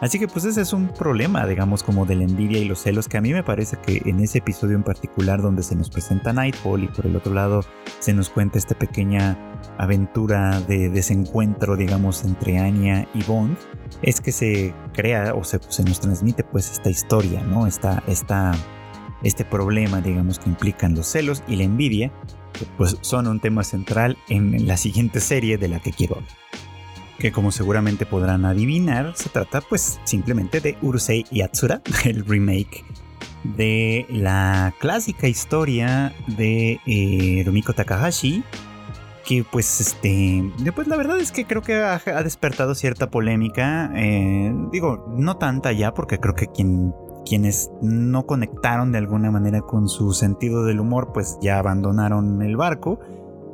[0.02, 3.08] Así que pues ese es un problema, digamos, como de la envidia y los celos,
[3.08, 6.34] que a mí me parece que en ese episodio en particular donde se nos presenta
[6.34, 7.64] Nightfall y por el otro lado
[8.00, 9.38] se nos cuenta esta pequeña
[9.78, 13.56] aventura de desencuentro, digamos, entre Anya y Bond,
[14.02, 17.68] es que se crea o se, se nos transmite pues esta historia, ¿no?
[17.68, 18.54] Esta, esta,
[19.24, 22.12] este problema, digamos, que implican los celos y la envidia,
[22.78, 26.42] pues son un tema central en la siguiente serie de la que quiero hablar
[27.22, 32.84] que como seguramente podrán adivinar, se trata pues simplemente de Urusei Yatsura, el remake
[33.44, 38.44] de la clásica historia de eh, Rumiko Takahashi,
[39.26, 44.54] que pues este, después la verdad es que creo que ha, despertado cierta polémica, eh,
[44.72, 46.94] digo, no tanta ya, porque creo que quien,
[47.26, 52.58] quienes no conectaron de alguna manera con su sentido del humor, pues ya abandonaron el
[52.58, 53.00] barco.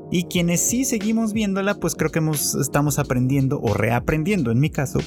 [0.10, 2.22] Y quienes sí seguimos viéndola, pues creo que
[2.60, 5.00] estamos aprendiendo o reaprendiendo, en mi caso,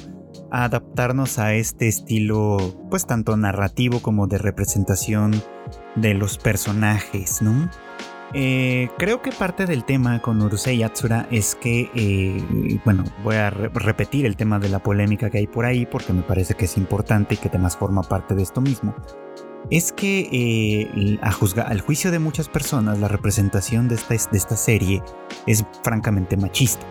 [0.50, 2.58] a adaptarnos a este estilo,
[2.90, 5.32] pues tanto narrativo como de representación
[5.96, 7.70] de los personajes, ¿no?
[8.32, 13.50] Eh, creo que parte del tema con Urusei Yatsura es que, eh, bueno, voy a
[13.50, 16.76] repetir el tema de la polémica que hay por ahí porque me parece que es
[16.76, 18.94] importante y que además forma parte de esto mismo
[19.70, 24.38] es que eh, a juzgar, al juicio de muchas personas la representación de esta, de
[24.38, 25.02] esta serie
[25.46, 26.86] es francamente machista.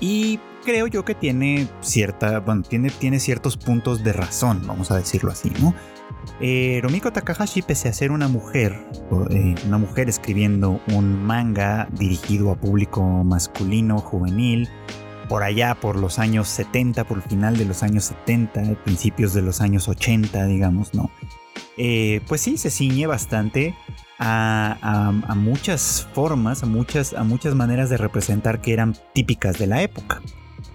[0.00, 4.96] Y creo yo que tiene cierta, bueno, tiene, tiene ciertos puntos de razón, vamos a
[4.96, 5.74] decirlo así, ¿no?
[6.40, 8.80] Eh, Romiko Takahashi, pese a ser una mujer,
[9.30, 14.68] eh, una mujer escribiendo un manga dirigido a público masculino, juvenil,
[15.28, 19.42] por allá por los años 70, por el final de los años 70, principios de
[19.42, 21.10] los años 80, digamos, ¿no?
[21.76, 23.74] Eh, pues sí, se ciñe bastante
[24.18, 29.82] a, muchas formas, a muchas, a muchas maneras de representar que eran típicas de la
[29.82, 30.22] época.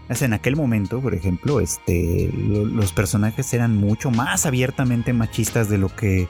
[0.09, 5.95] En aquel momento, por ejemplo, este, los personajes eran mucho más abiertamente machistas de lo,
[5.95, 6.27] que,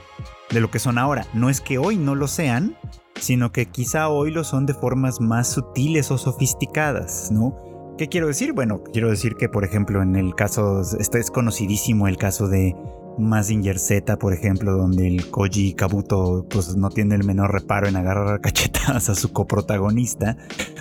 [0.51, 1.25] de lo que son ahora.
[1.33, 2.75] No es que hoy no lo sean,
[3.19, 7.55] sino que quizá hoy lo son de formas más sutiles o sofisticadas, ¿no?
[7.97, 8.53] ¿Qué quiero decir?
[8.53, 12.75] Bueno, quiero decir que, por ejemplo, en el caso, este es conocidísimo el caso de
[13.17, 17.95] Mazinger Z, por ejemplo, donde el Koji Kabuto pues, no tiene el menor reparo en
[17.95, 20.37] agarrar cachetadas a su coprotagonista.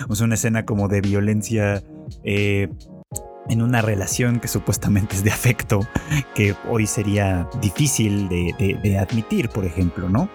[0.09, 1.83] Es una escena como de violencia
[2.23, 2.69] eh,
[3.49, 5.81] en una relación que supuestamente es de afecto,
[6.35, 10.29] que hoy sería difícil de admitir, por ejemplo, ¿no?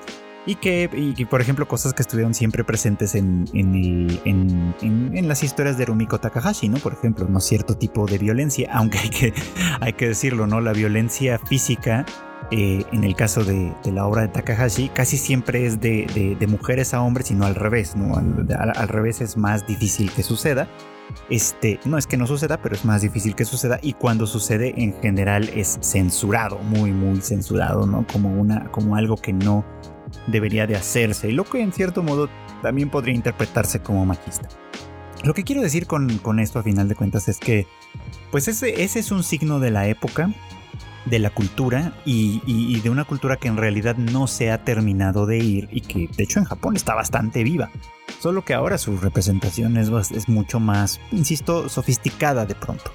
[0.46, 6.20] Y que, por ejemplo, cosas que estuvieron siempre presentes en, en, las historias de Rumiko
[6.20, 6.76] Takahashi, ¿no?
[6.78, 7.40] Por ejemplo, ¿no?
[7.40, 9.34] Cierto tipo de violencia, aunque hay que,
[9.80, 10.60] hay que decirlo, ¿no?
[10.60, 12.04] La violencia física,
[12.50, 17.00] eh, en el caso de, la obra de Takahashi, casi siempre es de, mujeres a
[17.00, 18.14] hombres y no al revés, ¿no?
[18.16, 20.68] Al, revés es más difícil que suceda.
[21.30, 24.74] Este, no es que no suceda, pero es más difícil que suceda y cuando sucede
[24.76, 28.06] en general es censurado, muy muy censurado, ¿no?
[28.12, 29.64] Como una como algo que no
[30.26, 32.28] debería de hacerse, lo que en cierto modo
[32.62, 34.48] también podría interpretarse como machista.
[35.24, 37.66] Lo que quiero decir con, esto a final de cuentas es que,
[38.30, 40.30] pues ese es un signo de la época,
[41.06, 45.38] de la cultura y, de una cultura que en realidad no se ha terminado de
[45.38, 47.70] ir y que de hecho en Japón está bastante viva.
[48.20, 52.90] Solo que ahora su representación es, mucho más, insisto, sofisticada de pronto.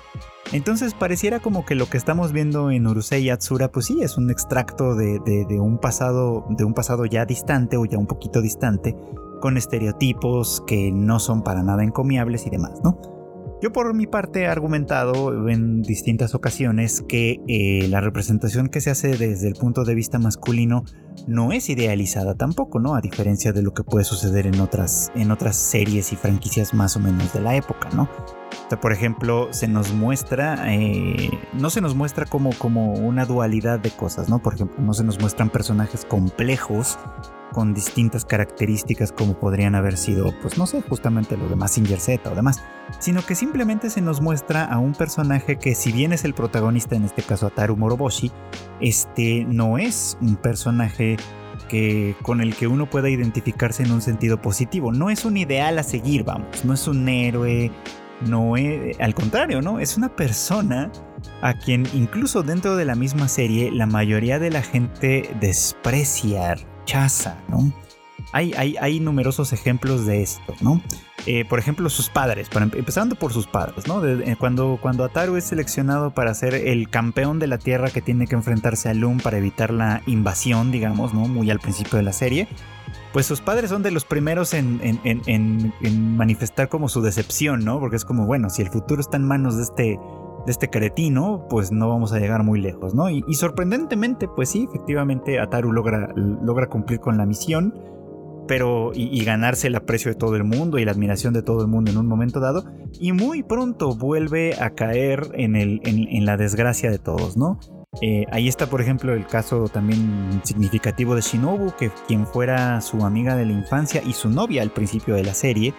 [0.51, 4.31] Entonces pareciera como que lo que estamos viendo en Urusei Yatsura, pues sí, es un
[4.31, 5.19] extracto de,
[5.59, 8.95] un pasado, de un pasado ya distante o ya un poquito distante,
[9.41, 13.18] con estereotipos que no son para nada encomiables y demás, ¿no?
[13.61, 18.89] Yo por mi parte he argumentado en distintas ocasiones que eh, la representación que se
[18.89, 20.85] hace desde el punto de vista masculino
[21.27, 22.95] no es idealizada tampoco, ¿no?
[22.95, 26.95] A diferencia de lo que puede suceder en otras, en otras series y franquicias más
[26.95, 28.09] o menos de la época, ¿no?
[28.81, 33.89] por ejemplo, se nos muestra, eh, no se nos muestra como, como una dualidad de
[33.89, 34.43] cosas, ¿no?
[34.43, 36.99] Por ejemplo, no se nos muestran personajes complejos
[37.59, 42.31] con distintas características como podrían haber sido, pues no sé, justamente lo de Massinger Z
[42.31, 42.63] o demás,
[42.99, 46.95] sino que simplemente se nos muestra a un personaje que si bien es el protagonista,
[46.95, 48.31] en este caso Ataru Moroboshi,
[48.79, 51.17] este no es un personaje
[51.67, 55.77] que, con el que uno pueda identificarse en un sentido positivo, no es un ideal
[55.79, 57.73] a seguir, vamos, no es un héroe,
[58.21, 59.81] no es, al contrario, ¿no?
[59.81, 60.89] Es una persona
[61.41, 66.55] a quien incluso dentro de la misma serie la mayoría de la gente desprecia,
[66.89, 67.71] rechaza, ¿no?
[68.31, 70.81] hay, hay, numerosos ejemplos de esto, ¿no?
[71.25, 74.05] Eh, por ejemplo, sus padres, empezando por sus padres, ¿no?
[74.05, 78.27] Eh, cuando, cuando Ataru es seleccionado para ser el campeón de la Tierra que tiene
[78.27, 81.21] que enfrentarse a Loom para evitar la invasión, digamos, ¿no?
[81.21, 82.47] Muy al principio de la serie,
[83.13, 85.73] pues sus padres son de los primeros en,
[86.17, 87.79] manifestar como su decepción, ¿no?
[87.79, 89.99] Porque es como, bueno, si el futuro está en manos de este,
[90.49, 93.07] de este cretino, pues no vamos a llegar muy lejos, ¿no?
[93.07, 97.75] Y, sorprendentemente, pues sí, efectivamente Ataru logra, logra cumplir con la misión,
[98.47, 101.67] pero y, ganarse el aprecio de todo el mundo y la admiración de todo el
[101.67, 102.63] mundo en un momento dado,
[102.99, 107.59] y muy pronto vuelve a caer en, el, en la desgracia de todos, ¿no?
[108.01, 113.05] Eh, ahí está, por ejemplo, el caso también significativo de Shinobu, que quien fuera su
[113.05, 115.75] amiga de la infancia y su novia al principio de la serie,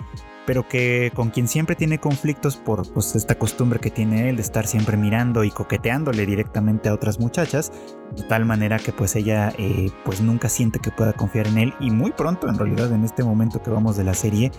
[0.47, 4.43] pero que con quien siempre tiene conflictos por pues, esta costumbre que tiene él de
[4.43, 7.72] estar siempre mirando y coqueteándole directamente a otras muchachas,
[8.16, 11.74] de tal manera que pues ella eh, pues nunca siente que pueda confiar en él
[11.80, 14.51] y muy pronto en realidad en este momento que vamos de la serie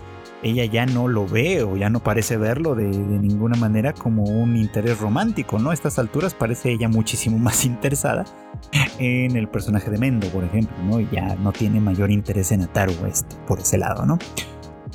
[0.42, 4.56] ella ya no lo ve o ya no parece verlo de, ninguna manera como un
[4.56, 5.70] interés romántico, ¿no?
[5.70, 8.24] A estas alturas parece ella muchísimo más interesada
[8.98, 11.00] en el personaje de Mendo, por ejemplo, ¿no?
[11.00, 14.18] Ya no tiene mayor interés en Ataru este, por ese lado, ¿no?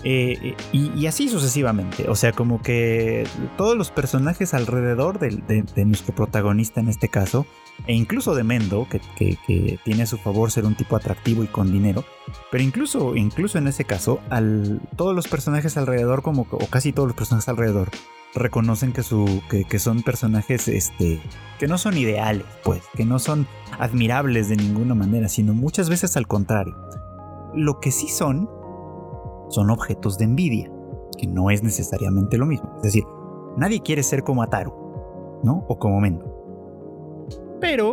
[0.10, 2.10] Eh, y, así sucesivamente.
[2.10, 3.28] O sea, como que
[3.58, 7.46] todos los personajes alrededor de, nuestro protagonista en este caso,
[7.88, 11.74] e incluso de Mendo, que, tiene a su favor ser un tipo atractivo y con
[11.74, 12.06] dinero,
[12.52, 17.10] pero incluso, incluso en ese caso, al, todos los personajes alrededor, como, o casi todos
[17.10, 17.90] los personajes alrededor,
[18.34, 21.20] reconocen que, su, que, son personajes este,
[21.60, 23.46] que no son ideales, pues, que no son
[23.78, 26.78] admirables de ninguna manera, sino muchas veces al contrario.
[27.54, 28.50] Lo que sí son
[29.50, 30.72] son objetos de envidia,
[31.18, 32.74] que no es necesariamente lo mismo.
[32.78, 33.04] Es decir,
[33.58, 34.74] nadie quiere ser como Ataru,
[35.44, 35.66] ¿no?
[35.68, 36.34] O como Mendo.
[37.60, 37.92] Pero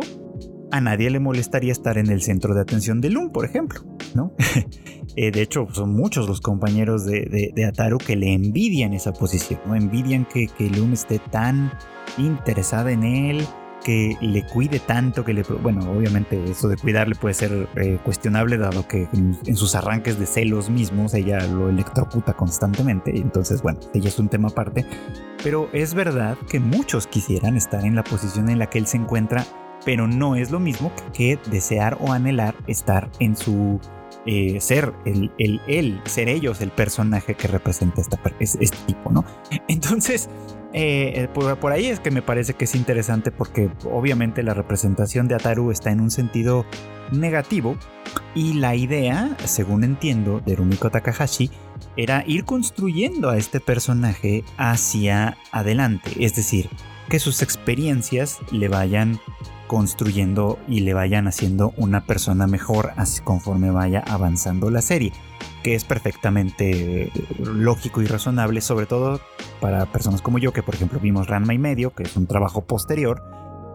[0.71, 3.81] a nadie le molestaría estar en el centro de atención de Loom, por ejemplo,
[4.13, 4.33] ¿no?
[5.17, 9.73] Eh, de hecho, son muchos los compañeros de, Ataru que le envidian esa posición, ¿no?
[9.73, 11.71] Envidian que, que Loom esté tan
[12.17, 13.47] interesada en él,
[13.85, 15.43] que le cuide tanto, que le...
[15.43, 20.25] Bueno, obviamente eso de cuidarle puede ser eh, cuestionable, dado que en, sus arranques de
[20.25, 24.85] celos mismos ella lo electrocuta constantemente, entonces bueno, ella es un tema aparte,
[25.43, 28.97] pero es verdad que muchos quisieran estar en la posición en la que él se
[28.97, 29.45] encuentra,
[29.85, 33.79] pero no es lo mismo que, desear o anhelar estar en su
[34.25, 38.01] eh, ser el, el, ser ellos el personaje que representa
[38.39, 39.23] este tipo, ¿no?
[39.67, 40.29] Entonces,
[40.73, 45.29] eh, eh, por, ahí es que me parece que es interesante porque obviamente la representación
[45.29, 46.65] de Ataru está en un sentido
[47.11, 47.77] negativo
[48.33, 51.49] y la idea, según entiendo, de Rumiko Takahashi
[51.95, 56.69] era ir construyendo a este personaje hacia adelante, es decir,
[57.09, 59.19] que sus experiencias le vayan
[59.67, 65.11] construyendo y le vayan haciendo una persona mejor así conforme vaya avanzando la serie
[65.65, 69.19] que es perfectamente lógico y razonable, sobre todo
[69.59, 72.61] para personas como yo, que por ejemplo vimos Ranma y medio, que es un trabajo
[72.65, 73.23] posterior,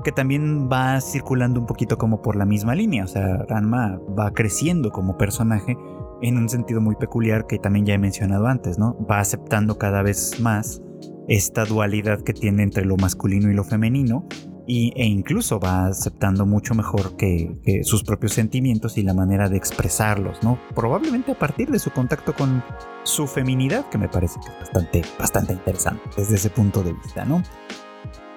[0.04, 3.02] que también va circulando un poquito como por la misma línea.
[3.02, 5.76] O sea, Ranma va creciendo como personaje
[6.22, 8.96] en un sentido muy peculiar que también ya he mencionado antes, ¿no?
[9.10, 10.80] Va aceptando cada vez más
[11.26, 14.28] esta dualidad que tiene entre lo masculino y lo femenino
[14.94, 20.42] e incluso va aceptando mucho mejor que, sus propios sentimientos y la manera de expresarlos,
[20.42, 20.58] ¿no?
[20.74, 22.62] Probablemente a partir de su contacto con
[23.02, 27.24] su feminidad, que me parece que es bastante, bastante interesante desde ese punto de vista,
[27.24, 27.42] ¿no?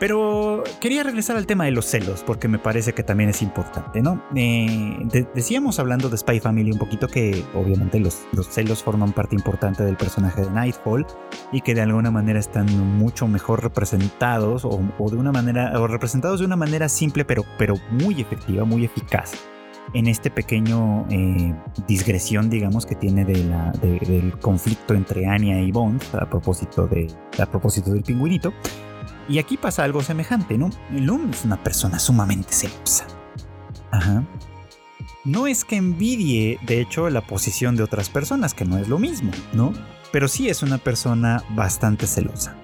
[0.03, 4.01] Pero quería regresar al tema de los celos, porque me parece que también es importante,
[4.01, 4.21] ¿no?
[4.35, 4.97] Eh,
[5.33, 9.81] decíamos hablando de Spy Family un poquito que obviamente los, los, celos forman parte importante
[9.81, 11.05] del personaje de Nightfall
[11.53, 12.65] y que de alguna manera están
[12.97, 17.75] mucho mejor representados o, de una manera, o representados de una manera simple pero, pero
[17.89, 19.31] muy efectiva, muy eficaz
[19.93, 21.55] en este pequeño eh,
[21.87, 23.35] digresión, digamos, que tiene de
[23.81, 27.07] del conflicto entre Anya y Bond a propósito, de,
[27.39, 28.53] a propósito del pingüinito.
[29.29, 30.69] Y aquí pasa algo semejante, ¿no?
[30.91, 33.07] Loom es una persona sumamente celosa.
[33.91, 34.23] Ajá.
[35.23, 38.99] No es que envidie, de hecho, la posición de otras personas, que no es lo
[38.99, 39.73] mismo, ¿no?
[40.11, 42.55] Pero sí es una persona bastante celosa.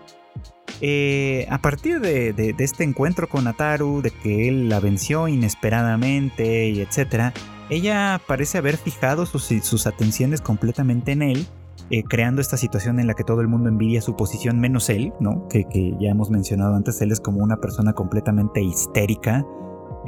[0.81, 6.81] Eh, a partir de, este encuentro con Ataru, de que él la venció inesperadamente y
[6.81, 7.33] etcétera,
[7.69, 11.47] ella parece haber fijado sus atenciones completamente en él
[11.89, 15.13] eh, creando esta situación en la que todo el mundo envidia su posición menos él,
[15.19, 15.47] ¿no?
[15.47, 15.65] Que,
[15.99, 19.45] ya hemos mencionado antes, él es como una persona completamente histérica.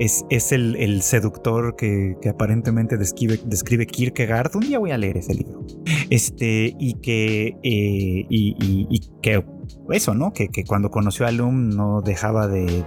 [0.01, 4.55] Es, es el, seductor que, aparentemente describe, describe, Kierkegaard.
[4.55, 5.63] Un día voy a leer ese libro.
[6.09, 9.45] Este, y que, eh, y, que
[9.91, 10.33] eso, ¿no?
[10.33, 12.83] Que, cuando conoció a Lum no dejaba de,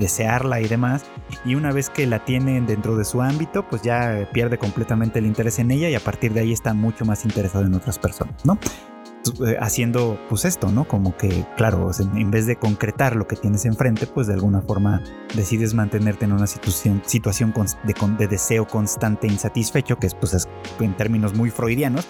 [0.00, 1.04] desearla y demás.
[1.44, 5.26] Y una vez que la tiene dentro de su ámbito, pues ya pierde completamente el
[5.26, 8.42] interés en ella y a partir de ahí está mucho más interesado en otras personas,
[8.46, 8.58] ¿no?
[9.46, 10.86] Eh, haciendo pues esto, ¿no?
[10.86, 15.02] Como que, claro, en vez de concretar lo que tienes enfrente, pues de alguna forma
[15.34, 17.54] decides mantenerte en una situación, situación
[17.84, 20.46] de, de deseo constante insatisfecho, que es pues
[20.78, 22.06] en términos muy freudianos,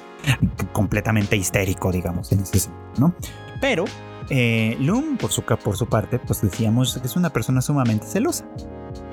[0.72, 3.14] completamente histérico, digamos, en ese sentido, ¿no?
[3.60, 3.84] Pero
[4.30, 8.44] eh, Loom, por su, por su parte, pues decíamos que es una persona sumamente celosa.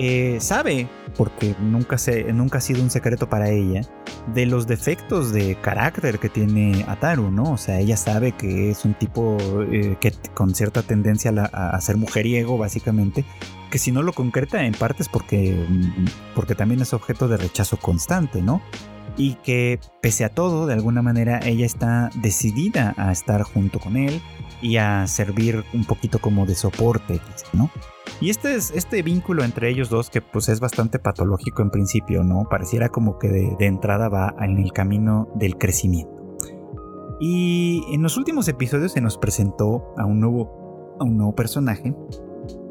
[0.04, 3.82] Eh, sabe, porque nunca, se, nunca ha sido un secreto para ella,
[4.34, 7.52] de los defectos de carácter que tiene Ataru, ¿no?
[7.52, 9.38] O sea, ella sabe que es un tipo
[9.72, 13.26] eh, que con cierta tendencia a, ser mujeriego, básicamente,
[13.70, 15.56] que si no lo concreta en parte es porque,
[16.34, 18.60] porque también es objeto de rechazo constante, ¿no?
[19.18, 23.97] Y que pese a todo, de alguna manera, ella está decidida a estar junto con
[23.97, 24.20] él,
[24.62, 27.20] y a servir un poquito como de soporte,
[27.53, 27.70] ¿no?
[28.20, 32.24] Y este, es, este vínculo entre ellos dos, que pues es bastante patológico en principio,
[32.24, 32.47] ¿no?
[32.49, 36.38] Pareciera como que de, entrada va en el camino del crecimiento.
[37.20, 41.95] Y en los últimos episodios se nos presentó a un nuevo, a un nuevo personaje,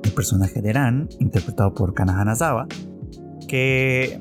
[0.02, 2.66] el personaje de Ran, interpretado por Kanahanazawa,
[3.48, 4.20] que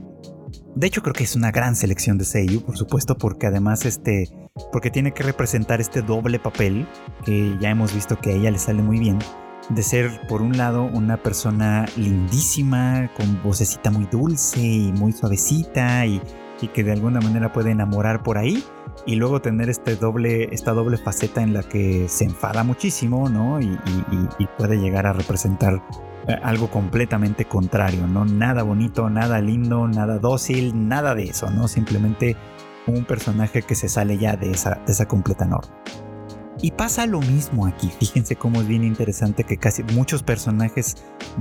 [0.76, 4.30] de hecho creo que es una gran selección de Seiyu, por supuesto, porque además este
[4.72, 6.88] porque tiene que representar este doble papel
[7.24, 9.20] que ya hemos visto que a ella le sale muy bien
[9.70, 16.06] de ser por un lado una persona lindísima con vocecita muy dulce y muy suavecita
[16.06, 16.22] y,
[16.74, 18.62] que de alguna manera puede enamorar por ahí
[19.06, 23.62] y luego tener este doble, esta doble faceta en la que se enfada muchísimo ¿no?
[23.62, 23.80] y,
[24.40, 25.82] y puede llegar a representar
[26.34, 28.26] algo completamente contrario, ¿no?
[28.26, 31.68] Nada bonito, nada lindo, nada dócil, nada de eso, ¿no?
[31.68, 32.36] Simplemente
[32.88, 35.72] un personaje que se sale ya de esa, esa completa norma.
[36.62, 37.90] Y pasa lo mismo aquí.
[38.00, 40.98] Fíjense cómo es bien interesante que casi muchos personajes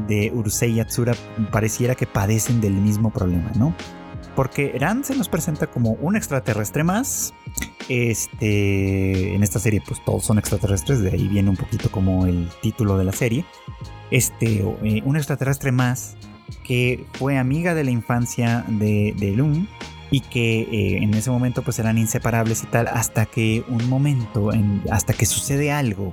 [0.07, 1.15] de Urusei Yatsura
[1.51, 3.75] pareciera que padecen del mismo problema, ¿no?
[4.39, 7.35] Porque Ran se nos presenta como un extraterrestre más.
[7.89, 12.49] Este, en esta serie, pues todos son extraterrestres, de ahí viene un poquito como el
[12.63, 13.45] título de la serie.
[14.13, 16.17] Este, eh, un extraterrestre más
[16.63, 19.67] que fue amiga de la infancia de, de
[20.13, 24.53] y que eh, en ese momento pues eran inseparables y tal hasta que un momento,
[24.93, 26.13] hasta que sucede algo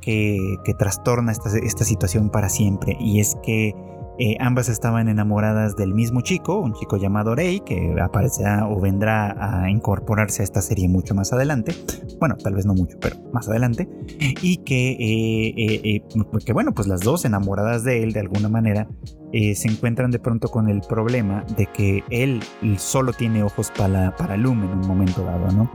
[0.00, 3.74] que, trastorna esta, esta, situación para siempre y es que
[4.22, 9.62] eh, ambas estaban enamoradas del mismo chico, un chico llamado Rey, que aparecerá o vendrá
[9.64, 11.74] a incorporarse a esta serie mucho más adelante.
[12.18, 13.88] Bueno, tal vez no mucho, pero más adelante.
[14.42, 16.02] Y que, eh,
[16.44, 18.88] que bueno, pues las dos enamoradas de él de alguna manera
[19.32, 22.42] eh, se encuentran de pronto con el problema de que él
[22.76, 25.70] solo tiene ojos para, para Loom en un momento dado, ¿no?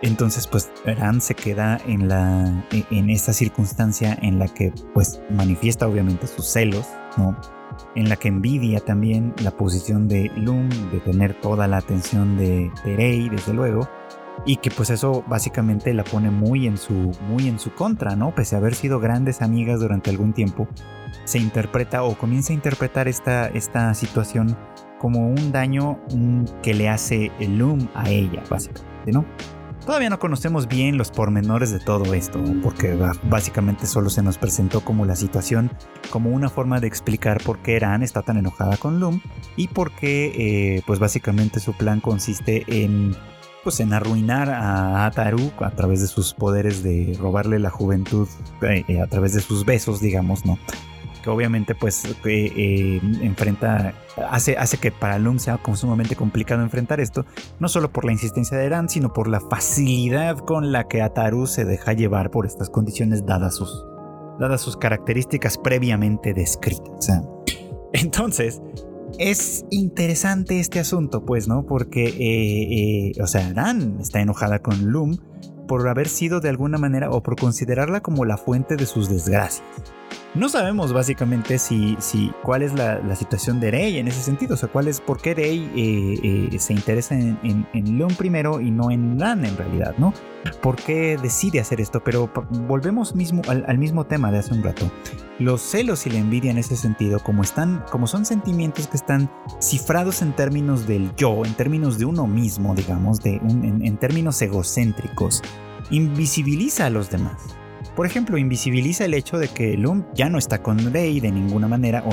[0.00, 5.86] Entonces, pues Ran se queda en, la, en esta circunstancia en la que pues manifiesta
[5.86, 6.86] obviamente sus celos,
[7.18, 7.36] ¿no?
[7.94, 12.70] En la que envidia también la posición de Loom de tener toda la atención de,
[12.84, 13.88] de Rei, desde luego,
[14.44, 18.34] y que pues eso básicamente la pone muy en su muy en su contra, ¿no?
[18.34, 20.68] Pese a haber sido grandes amigas durante algún tiempo,
[21.24, 24.56] se interpreta o comienza a interpretar esta, esta situación
[24.98, 26.00] como un daño
[26.62, 29.24] que le hace el Loom a ella, básicamente, ¿no?
[29.84, 34.80] Todavía no conocemos bien los pormenores de todo esto, porque básicamente solo se nos presentó
[34.80, 35.70] como la situación,
[36.08, 39.20] como una forma de explicar por qué Eran está tan enojada con Loom
[39.56, 43.14] y por qué, eh, pues básicamente su plan consiste en
[43.62, 48.28] pues en arruinar a Ataru a través de sus poderes de robarle la juventud
[48.60, 50.58] eh, eh, a través de sus besos, digamos, ¿no?
[51.24, 53.94] Que obviamente pues eh, enfrenta,
[54.28, 57.24] hace, hace que para Lum sea sumamente complicado enfrentar esto,
[57.60, 61.46] no solo por la insistencia de Eran, sino por la facilidad con la que Ataru
[61.46, 63.86] se deja llevar por estas condiciones dadas sus,
[64.38, 67.10] dadas sus características previamente descritas.
[67.94, 68.60] Entonces,
[69.18, 71.64] es interesante este asunto, pues, ¿no?
[71.64, 75.16] Porque, eh, eh, o sea, Dan está enojada con Loom
[75.66, 79.62] por haber sido de alguna manera o por considerarla como la fuente de sus desgracias.
[80.34, 84.56] No sabemos básicamente si, si cuál es la, situación de Rey en ese sentido, o
[84.56, 87.38] sea, cuál es por qué Rey eh, eh, se interesa en,
[87.72, 90.12] en, Leon primero y no en Ran en realidad, ¿no?
[90.60, 92.02] ¿Por qué decide hacer esto?
[92.02, 92.30] Pero
[92.66, 94.90] volvemos mismo al, mismo tema de hace un rato.
[95.38, 99.30] Los celos y la envidia en ese sentido, como están, como son sentimientos que están
[99.60, 105.42] cifrados en términos del yo, en términos de uno mismo, digamos, de en términos egocéntricos,
[105.90, 107.56] invisibiliza a los demás.
[107.96, 111.68] Por ejemplo, invisibiliza el hecho de que Loom ya no está con Rey de ninguna
[111.68, 112.04] manera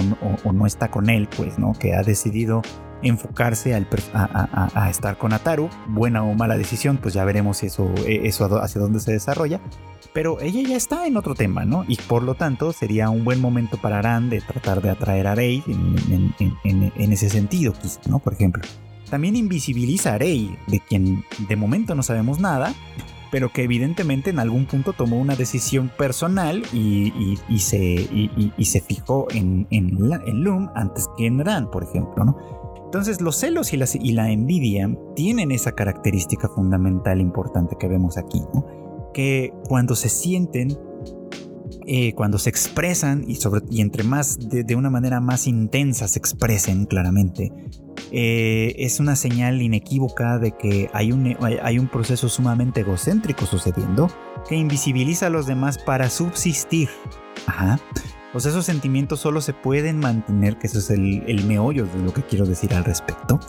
[0.43, 1.74] o, no está con él, pues, ¿no?
[1.74, 2.61] Que ha decidido
[3.04, 5.70] enfocarse a, estar con Ataru.
[5.88, 9.60] Buena o mala decisión, pues ya veremos eso, e, eso hacia dónde se desarrolla.
[10.14, 11.86] Pero ella ya está en otro tema, ¿no?
[11.88, 15.36] Y por lo tanto sería un buen momento para Aran de tratar de atraer a
[15.36, 18.20] Rey en, ese sentido, quizá, ¿no?
[18.20, 18.62] Por ejemplo.
[19.10, 22.74] También invisibiliza a Rey, de quien de momento no sabemos nada,
[23.32, 29.97] pero que evidentemente en algún punto tomó una decisión personal y, se, fijó en, en,
[30.43, 32.70] Loom antes que en Ran, por ejemplo, ¿no?
[32.92, 38.66] Entonces los celos y la, envidia tienen esa característica fundamental importante que vemos aquí, ¿no?
[39.14, 40.78] que cuando se sienten,
[41.88, 47.54] eh, cuando se expresan y entre más de, una manera más intensa se expresen claramente,
[48.12, 54.10] eh, es una señal inequívoca de que hay un, hay un proceso sumamente egocéntrico sucediendo
[54.50, 56.89] que invisibiliza a los demás para subsistir.
[57.48, 57.80] Ajá.
[58.32, 62.23] Pues esos sentimientos solo se pueden mantener, que eso es el, meollo de lo que
[62.23, 63.39] quiero decir al respecto.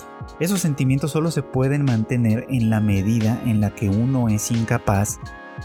[0.40, 5.20] Esos sentimientos solo se pueden mantener en la medida en la que uno es incapaz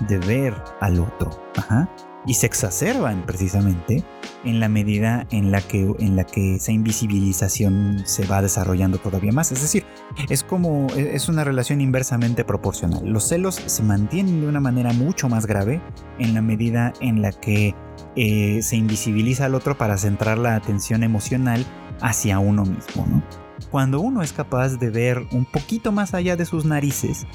[0.07, 1.31] de ver al otro.
[1.55, 1.89] Ajá
[2.27, 4.03] y se exacerban precisamente
[4.43, 9.31] en la medida en la que, en la que esa invisibilización se va desarrollando todavía
[9.31, 9.51] más.
[9.53, 9.85] Es decir,
[10.29, 13.07] es como e, es una relación inversamente proporcional.
[13.07, 15.81] Los celos se mantienen de una manera mucho más grave
[16.19, 17.73] en la medida en la que
[18.19, 21.63] eh, se invisibiliza al otro para centrar la atención emocional
[22.01, 23.21] hacia uno mismo.
[23.69, 27.27] Cuando uno es capaz de ver un poquito más allá de sus narices,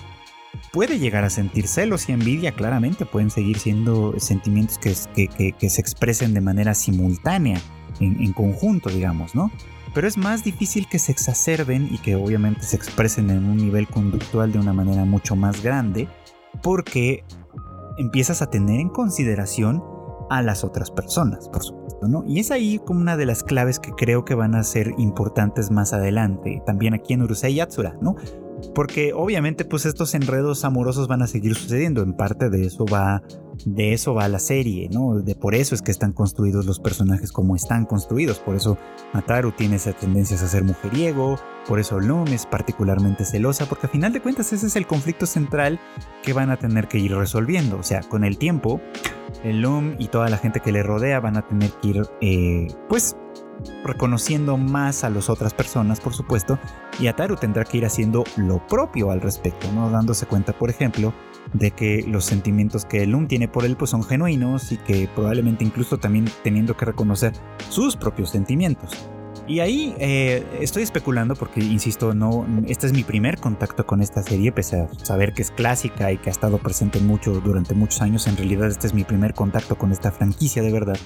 [0.72, 6.34] puede llegar a sentir celos y envidia, claramente pueden seguir siendo sentimientos que, se expresen
[6.34, 7.60] de manera simultánea,
[8.00, 9.52] en, conjunto, digamos, ¿no?
[9.94, 13.86] Pero es más difícil que se exacerben y que obviamente se expresen en un nivel
[13.86, 16.08] conductual de una manera mucho más grande,
[16.60, 17.22] porque
[17.98, 19.91] empiezas a tener en consideración
[20.36, 22.24] a las otras personas, por supuesto, ¿no?
[22.26, 25.70] Y es ahí como una de las claves que creo que van a ser importantes
[25.70, 28.16] más adelante, también aquí en Urusei Yatsura, ¿no?
[28.74, 33.22] Porque obviamente pues estos enredos amorosos van a seguir sucediendo, en parte de eso va
[33.64, 35.20] de eso va la serie, ¿no?
[35.20, 38.78] De por eso es que están construidos los personajes como están construidos, por eso
[39.12, 41.38] Mataru tiene esa tendencia a ser mujeriego,
[41.68, 45.26] por eso Loom es particularmente celosa, porque a final de cuentas ese es el conflicto
[45.26, 45.78] central
[46.22, 48.80] que van a tener que ir resolviendo, o sea, con el tiempo
[49.44, 53.16] Loom y toda la gente que le rodea van a tener que ir eh, pues
[53.84, 56.58] reconociendo más a las otras personas, por supuesto,
[56.98, 59.90] y Ataru tendrá que ir haciendo lo propio al respecto, ¿no?
[59.90, 61.12] Dándose cuenta, por ejemplo,
[61.52, 65.64] de que los sentimientos que Lum tiene por él pues son genuinos y que probablemente
[65.64, 67.32] incluso también teniendo que reconocer
[67.68, 68.90] sus propios sentimientos.
[69.48, 74.22] Y ahí eh, estoy especulando porque, insisto, no, este es mi primer contacto con esta
[74.22, 78.02] serie, pese a saber que es clásica y que ha estado presente mucho durante muchos
[78.02, 78.26] años.
[78.28, 80.96] En realidad, este es mi primer contacto con esta franquicia de verdad.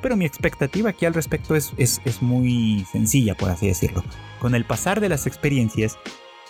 [0.00, 4.04] Pero mi expectativa aquí al respecto es, es, es muy sencilla, por así decirlo.
[4.40, 5.98] Con el pasar de las experiencias,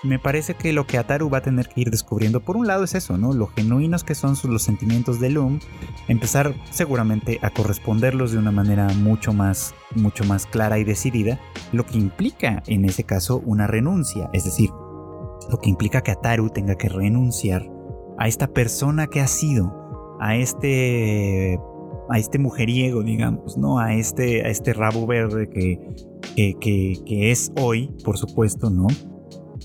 [0.03, 2.85] me parece que lo que Ataru va a tener que ir descubriendo, por un lado,
[2.85, 3.33] es eso, ¿no?
[3.33, 5.61] Lo genuinos que son los sentimientos de Loom,
[6.07, 11.41] empezar seguramente a corresponderlos de una manera mucho más, mucho más clara y decidida,
[11.73, 14.71] lo que implica en ese caso una renuncia, es decir,
[15.51, 17.69] lo que implica que Ataru tenga que renunciar
[18.19, 21.59] a esta persona que ha sido, a este
[22.11, 23.79] a este mujeriego, digamos, ¿no?
[23.79, 25.79] A este, a este rabo verde que,
[26.35, 26.55] que,
[27.05, 28.87] que es hoy, por supuesto, ¿no?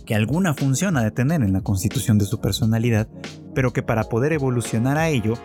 [0.05, 3.07] que alguna función ha de tener en la constitución de su personalidad,
[3.53, 5.35] pero que para poder evolucionar a ello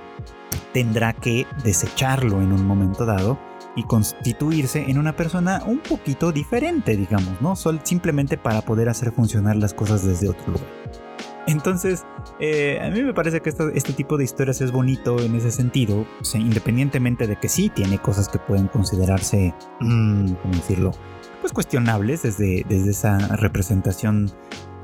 [0.72, 3.38] tendrá que desecharlo en un momento dado
[3.76, 7.55] y constituirse en una persona un poquito diferente, digamos, ¿no?
[7.84, 10.78] simplemente para poder hacer funcionar las cosas desde otro lugar.
[11.49, 12.05] Entonces,
[12.40, 16.07] eh, a mí me parece que este, tipo de historias es bonito en ese sentido,
[16.34, 20.92] independientemente de que sí tiene cosas que pueden considerarse, mm, ¿cómo decirlo?
[21.40, 24.30] pues cuestionables desde, desde esa representación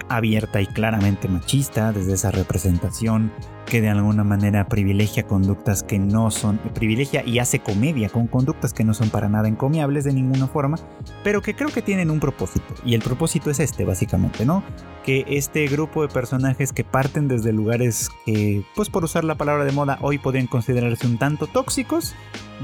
[0.09, 3.33] abierta y claramente machista, desde esa representación
[3.67, 8.75] que de alguna manera privilegia conductas que no son, privilegia y hace comedia con conductas
[8.75, 10.77] que no son para nada encomiables de ninguna forma,
[11.23, 12.75] pero que creo que tienen un propósito.
[12.85, 14.63] Y el propósito es este, básicamente, ¿no?
[15.05, 19.65] Que este grupo de personajes que parten desde lugares que, pues por usar la palabra
[19.65, 22.15] de moda, hoy podrían considerarse un tanto tóxicos,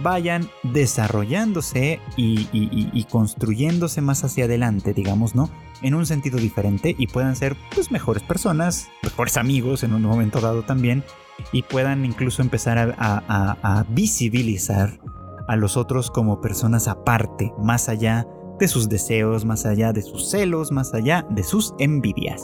[0.03, 5.51] vayan desarrollándose y, construyéndose más hacia adelante, digamos, ¿no?
[5.83, 10.41] En un sentido diferente y puedan ser, pues, mejores personas, mejores amigos en un momento
[10.41, 11.05] dado también
[11.53, 14.99] y puedan incluso empezar a, visibilizar
[15.49, 20.31] a los otros como personas aparte, más allá de sus deseos, más allá de sus
[20.31, 22.43] celos, más allá de sus envidias.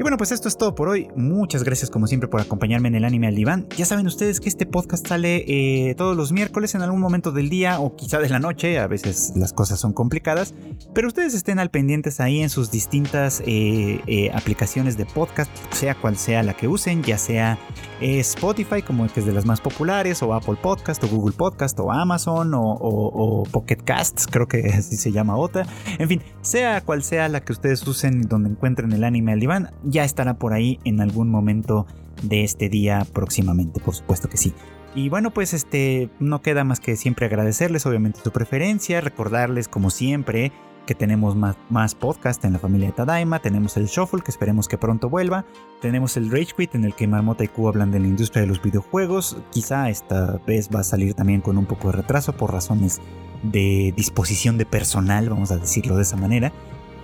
[0.00, 1.08] Y bueno, pues esto es todo por hoy.
[1.14, 3.66] Muchas gracias como siempre por acompañarme en el anime al diván.
[3.76, 7.50] Ya saben ustedes que este podcast sale eh, todos los miércoles en algún momento del
[7.50, 8.78] día o quizá de la noche.
[8.78, 10.54] A veces las cosas son complicadas.
[10.94, 15.94] Pero ustedes estén al pendientes ahí en sus distintas eh, eh, aplicaciones de podcast, sea
[15.94, 17.58] cual sea la que usen, ya sea
[18.00, 22.54] Spotify como es de las más populares, o Apple Podcast, o Google Podcast, o Amazon,
[22.54, 25.66] o, o Pocket Casts, creo que así se llama otra.
[25.98, 29.70] En fin, sea cual sea la que ustedes usen donde encuentren el anime al diván
[29.90, 31.86] ya estará por ahí en algún momento
[32.22, 34.52] de este día próximamente, por supuesto que sí.
[34.94, 39.90] Y bueno, pues este no queda más que siempre agradecerles obviamente su preferencia, recordarles como
[39.90, 40.52] siempre
[40.86, 44.66] que tenemos más, más podcast en la familia de Tadaima, tenemos el Shuffle que esperemos
[44.66, 45.44] que pronto vuelva,
[45.80, 48.48] tenemos el Rage Quit en el que Marmota y Q hablan de la industria de
[48.48, 52.52] los videojuegos, quizá esta vez va a salir también con un poco de retraso por
[52.52, 53.00] razones
[53.44, 56.52] de disposición de personal, vamos a decirlo de esa manera.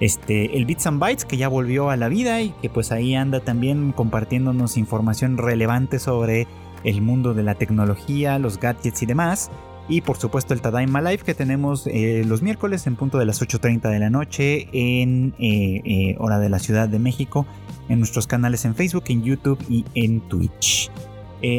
[0.01, 3.14] Este, el Bits and Bytes que ya volvió a la vida y que pues ahí
[3.14, 6.47] anda también compartiéndonos información relevante sobre
[6.84, 9.51] el mundo de la tecnología, los gadgets y demás.
[9.88, 13.40] Y por supuesto el Tadaima Live que tenemos eh, los miércoles en punto de las
[13.40, 17.47] 8.30 de la noche en eh, eh, hora de la Ciudad de México
[17.88, 20.90] en nuestros canales en Facebook, en YouTube y en Twitch.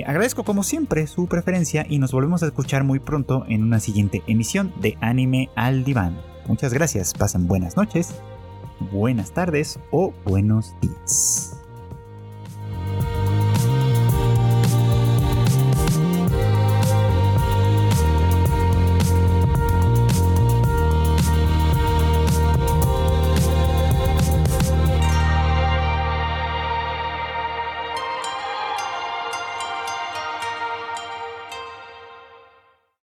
[0.05, 4.21] agradezco como siempre su preferencia y nos volvemos a escuchar muy pronto en una siguiente
[4.27, 6.17] emisión de Anime al Diván.
[6.47, 8.15] Muchas gracias, pasen buenas noches,
[8.91, 11.56] buenas tardes o buenos días.